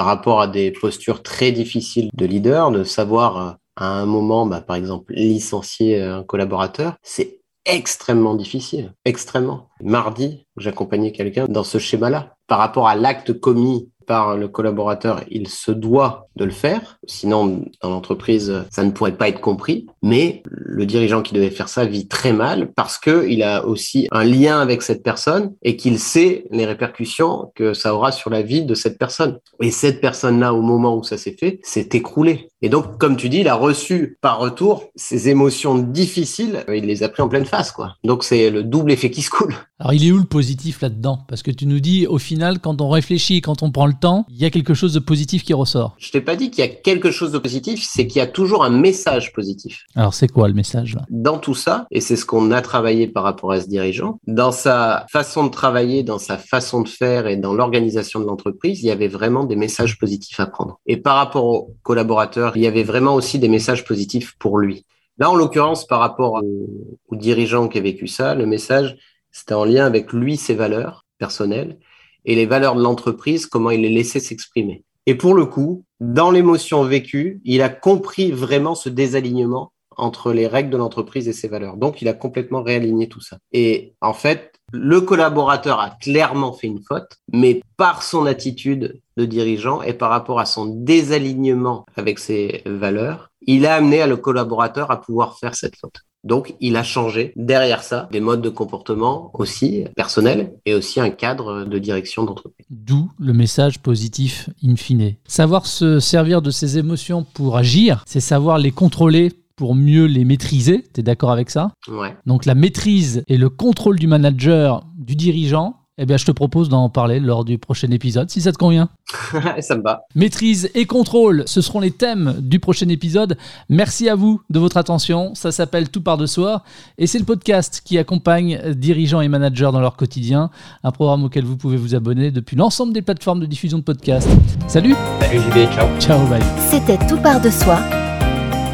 par 0.00 0.06
rapport 0.06 0.40
à 0.40 0.46
des 0.46 0.70
postures 0.70 1.22
très 1.22 1.52
difficiles 1.52 2.08
de 2.14 2.24
leader, 2.24 2.70
de 2.70 2.84
savoir 2.84 3.36
euh, 3.36 3.52
à 3.76 4.00
un 4.00 4.06
moment, 4.06 4.46
bah, 4.46 4.62
par 4.62 4.76
exemple, 4.76 5.12
licencier 5.12 6.00
un 6.00 6.22
collaborateur, 6.22 6.96
c'est 7.02 7.40
extrêmement 7.66 8.34
difficile, 8.34 8.94
extrêmement. 9.04 9.68
Mardi, 9.82 10.46
j'accompagnais 10.56 11.12
quelqu'un 11.12 11.44
dans 11.50 11.64
ce 11.64 11.76
schéma-là. 11.76 12.34
Par 12.46 12.58
rapport 12.58 12.88
à 12.88 12.96
l'acte 12.96 13.38
commis 13.38 13.90
par 14.10 14.36
le 14.36 14.48
collaborateur, 14.48 15.22
il 15.30 15.46
se 15.46 15.70
doit 15.70 16.26
de 16.34 16.44
le 16.44 16.50
faire. 16.50 16.98
Sinon, 17.06 17.62
dans 17.80 17.90
l'entreprise, 17.90 18.64
ça 18.68 18.82
ne 18.82 18.90
pourrait 18.90 19.16
pas 19.16 19.28
être 19.28 19.40
compris. 19.40 19.86
Mais 20.02 20.42
le 20.50 20.84
dirigeant 20.84 21.22
qui 21.22 21.32
devait 21.32 21.48
faire 21.48 21.68
ça 21.68 21.84
vit 21.84 22.08
très 22.08 22.32
mal 22.32 22.72
parce 22.72 22.98
que 22.98 23.28
il 23.28 23.44
a 23.44 23.64
aussi 23.64 24.08
un 24.10 24.24
lien 24.24 24.58
avec 24.58 24.82
cette 24.82 25.04
personne 25.04 25.54
et 25.62 25.76
qu'il 25.76 26.00
sait 26.00 26.44
les 26.50 26.66
répercussions 26.66 27.52
que 27.54 27.72
ça 27.72 27.94
aura 27.94 28.10
sur 28.10 28.30
la 28.30 28.42
vie 28.42 28.64
de 28.64 28.74
cette 28.74 28.98
personne. 28.98 29.38
Et 29.62 29.70
cette 29.70 30.00
personne-là, 30.00 30.54
au 30.54 30.62
moment 30.62 30.96
où 30.96 31.04
ça 31.04 31.16
s'est 31.16 31.36
fait, 31.38 31.60
s'est 31.62 31.90
écroulée. 31.92 32.49
Et 32.62 32.68
donc, 32.68 32.98
comme 32.98 33.16
tu 33.16 33.28
dis, 33.28 33.38
il 33.38 33.48
a 33.48 33.54
reçu 33.54 34.18
par 34.20 34.38
retour 34.38 34.84
ces 34.94 35.28
émotions 35.28 35.78
difficiles. 35.78 36.64
Il 36.68 36.84
les 36.84 37.02
a 37.02 37.08
pris 37.08 37.22
en 37.22 37.28
pleine 37.28 37.46
face, 37.46 37.72
quoi. 37.72 37.94
Donc, 38.04 38.22
c'est 38.22 38.50
le 38.50 38.62
double 38.62 38.92
effet 38.92 39.10
qui 39.10 39.22
se 39.22 39.30
coule. 39.30 39.54
Alors, 39.78 39.94
il 39.94 40.06
est 40.06 40.12
où 40.12 40.18
le 40.18 40.24
positif 40.24 40.82
là-dedans? 40.82 41.20
Parce 41.26 41.42
que 41.42 41.50
tu 41.50 41.64
nous 41.64 41.80
dis, 41.80 42.06
au 42.06 42.18
final, 42.18 42.58
quand 42.58 42.82
on 42.82 42.90
réfléchit, 42.90 43.40
quand 43.40 43.62
on 43.62 43.70
prend 43.70 43.86
le 43.86 43.94
temps, 43.94 44.26
il 44.28 44.36
y 44.36 44.44
a 44.44 44.50
quelque 44.50 44.74
chose 44.74 44.92
de 44.92 44.98
positif 44.98 45.42
qui 45.42 45.54
ressort. 45.54 45.96
Je 45.98 46.10
t'ai 46.10 46.20
pas 46.20 46.36
dit 46.36 46.50
qu'il 46.50 46.62
y 46.62 46.68
a 46.68 46.70
quelque 46.70 47.10
chose 47.10 47.32
de 47.32 47.38
positif, 47.38 47.82
c'est 47.82 48.06
qu'il 48.06 48.18
y 48.18 48.22
a 48.22 48.26
toujours 48.26 48.62
un 48.62 48.70
message 48.70 49.32
positif. 49.32 49.84
Alors, 49.96 50.12
c'est 50.12 50.28
quoi 50.28 50.46
le 50.48 50.54
message 50.54 50.94
là? 50.94 51.06
Dans 51.08 51.38
tout 51.38 51.54
ça, 51.54 51.86
et 51.90 52.02
c'est 52.02 52.16
ce 52.16 52.26
qu'on 52.26 52.50
a 52.50 52.60
travaillé 52.60 53.06
par 53.06 53.22
rapport 53.22 53.52
à 53.52 53.60
ce 53.60 53.68
dirigeant, 53.68 54.18
dans 54.26 54.52
sa 54.52 55.06
façon 55.10 55.44
de 55.44 55.50
travailler, 55.50 56.02
dans 56.02 56.18
sa 56.18 56.36
façon 56.36 56.82
de 56.82 56.88
faire 56.88 57.26
et 57.26 57.36
dans 57.38 57.54
l'organisation 57.54 58.20
de 58.20 58.26
l'entreprise, 58.26 58.82
il 58.82 58.86
y 58.86 58.90
avait 58.90 59.08
vraiment 59.08 59.44
des 59.44 59.56
messages 59.56 59.98
positifs 59.98 60.40
à 60.40 60.46
prendre. 60.46 60.78
Et 60.84 60.98
par 60.98 61.16
rapport 61.16 61.46
aux 61.46 61.74
collaborateurs, 61.82 62.49
il 62.56 62.62
y 62.62 62.66
avait 62.66 62.82
vraiment 62.82 63.14
aussi 63.14 63.38
des 63.38 63.48
messages 63.48 63.84
positifs 63.84 64.36
pour 64.38 64.58
lui. 64.58 64.86
Là, 65.18 65.30
en 65.30 65.34
l'occurrence, 65.34 65.86
par 65.86 66.00
rapport 66.00 66.42
au, 66.42 66.68
au 67.08 67.16
dirigeant 67.16 67.68
qui 67.68 67.78
a 67.78 67.82
vécu 67.82 68.06
ça, 68.06 68.34
le 68.34 68.46
message, 68.46 68.96
c'était 69.30 69.54
en 69.54 69.64
lien 69.64 69.86
avec 69.86 70.12
lui, 70.12 70.36
ses 70.36 70.54
valeurs 70.54 71.04
personnelles 71.18 71.78
et 72.24 72.34
les 72.34 72.46
valeurs 72.46 72.74
de 72.74 72.82
l'entreprise, 72.82 73.46
comment 73.46 73.70
il 73.70 73.82
les 73.82 73.90
laissait 73.90 74.20
s'exprimer. 74.20 74.84
Et 75.06 75.14
pour 75.14 75.34
le 75.34 75.46
coup, 75.46 75.84
dans 76.00 76.30
l'émotion 76.30 76.84
vécue, 76.84 77.40
il 77.44 77.62
a 77.62 77.68
compris 77.68 78.30
vraiment 78.30 78.74
ce 78.74 78.88
désalignement 78.88 79.72
entre 79.96 80.32
les 80.32 80.46
règles 80.46 80.70
de 80.70 80.76
l'entreprise 80.76 81.28
et 81.28 81.32
ses 81.32 81.48
valeurs. 81.48 81.76
Donc, 81.76 82.00
il 82.02 82.08
a 82.08 82.14
complètement 82.14 82.62
réaligné 82.62 83.08
tout 83.08 83.20
ça. 83.20 83.38
Et 83.52 83.94
en 84.00 84.12
fait, 84.12 84.49
le 84.72 85.00
collaborateur 85.00 85.80
a 85.80 85.90
clairement 85.90 86.52
fait 86.52 86.66
une 86.66 86.82
faute, 86.82 87.18
mais 87.32 87.62
par 87.76 88.02
son 88.02 88.26
attitude 88.26 89.00
de 89.16 89.24
dirigeant 89.24 89.82
et 89.82 89.94
par 89.94 90.10
rapport 90.10 90.40
à 90.40 90.46
son 90.46 90.66
désalignement 90.66 91.84
avec 91.96 92.18
ses 92.18 92.62
valeurs, 92.66 93.30
il 93.46 93.66
a 93.66 93.74
amené 93.74 94.06
le 94.06 94.16
collaborateur 94.16 94.90
à 94.90 95.00
pouvoir 95.00 95.38
faire 95.38 95.54
cette 95.54 95.76
faute. 95.76 96.00
Donc, 96.22 96.54
il 96.60 96.76
a 96.76 96.82
changé 96.82 97.32
derrière 97.34 97.82
ça 97.82 98.08
des 98.12 98.20
modes 98.20 98.42
de 98.42 98.50
comportement 98.50 99.30
aussi 99.32 99.84
personnels 99.96 100.52
et 100.66 100.74
aussi 100.74 101.00
un 101.00 101.08
cadre 101.08 101.64
de 101.64 101.78
direction 101.78 102.24
d'entreprise. 102.24 102.66
D'où 102.68 103.10
le 103.18 103.32
message 103.32 103.78
positif 103.80 104.50
in 104.62 104.76
fine. 104.76 105.14
Savoir 105.26 105.64
se 105.64 105.98
servir 105.98 106.42
de 106.42 106.50
ses 106.50 106.76
émotions 106.76 107.24
pour 107.24 107.56
agir, 107.56 108.04
c'est 108.06 108.20
savoir 108.20 108.58
les 108.58 108.70
contrôler 108.70 109.32
pour 109.60 109.74
mieux 109.74 110.06
les 110.06 110.24
maîtriser. 110.24 110.86
Tu 110.94 111.00
es 111.00 111.02
d'accord 111.02 111.30
avec 111.30 111.50
ça? 111.50 111.72
Ouais. 111.86 112.16
Donc 112.24 112.46
la 112.46 112.54
maîtrise 112.54 113.24
et 113.28 113.36
le 113.36 113.50
contrôle 113.50 113.98
du 113.98 114.06
manager, 114.06 114.86
du 114.96 115.16
dirigeant, 115.16 115.76
eh 115.98 116.06
bien, 116.06 116.16
je 116.16 116.24
te 116.24 116.32
propose 116.32 116.70
d'en 116.70 116.88
parler 116.88 117.20
lors 117.20 117.44
du 117.44 117.58
prochain 117.58 117.90
épisode, 117.90 118.30
si 118.30 118.40
ça 118.40 118.52
te 118.52 118.56
convient. 118.56 118.88
ça 119.60 119.76
me 119.76 119.82
va. 119.82 120.04
Maîtrise 120.14 120.70
et 120.74 120.86
contrôle, 120.86 121.42
ce 121.44 121.60
seront 121.60 121.80
les 121.80 121.90
thèmes 121.90 122.36
du 122.40 122.58
prochain 122.58 122.88
épisode. 122.88 123.36
Merci 123.68 124.08
à 124.08 124.14
vous 124.14 124.40
de 124.48 124.58
votre 124.58 124.78
attention. 124.78 125.34
Ça 125.34 125.52
s'appelle 125.52 125.90
Tout 125.90 126.00
part 126.00 126.16
de 126.16 126.24
soi 126.24 126.62
et 126.96 127.06
c'est 127.06 127.18
le 127.18 127.26
podcast 127.26 127.82
qui 127.84 127.98
accompagne 127.98 128.72
dirigeants 128.72 129.20
et 129.20 129.28
managers 129.28 129.68
dans 129.74 129.80
leur 129.80 129.96
quotidien. 129.96 130.48
Un 130.84 130.90
programme 130.90 131.24
auquel 131.24 131.44
vous 131.44 131.58
pouvez 131.58 131.76
vous 131.76 131.94
abonner 131.94 132.30
depuis 132.30 132.56
l'ensemble 132.56 132.94
des 132.94 133.02
plateformes 133.02 133.40
de 133.40 133.46
diffusion 133.46 133.76
de 133.76 133.84
podcasts. 133.84 134.30
Salut 134.68 134.96
Salut 135.20 135.40
JB, 135.40 135.70
ciao. 135.74 135.86
Ciao, 136.00 136.26
bye 136.28 136.40
C'était 136.70 136.96
Tout 137.06 137.18
part 137.18 137.42
de 137.42 137.50
soi 137.50 137.78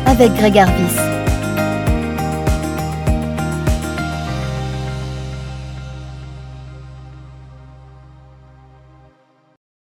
avec 0.06 0.32
Greg 0.34 0.58
Arvis. 0.58 1.15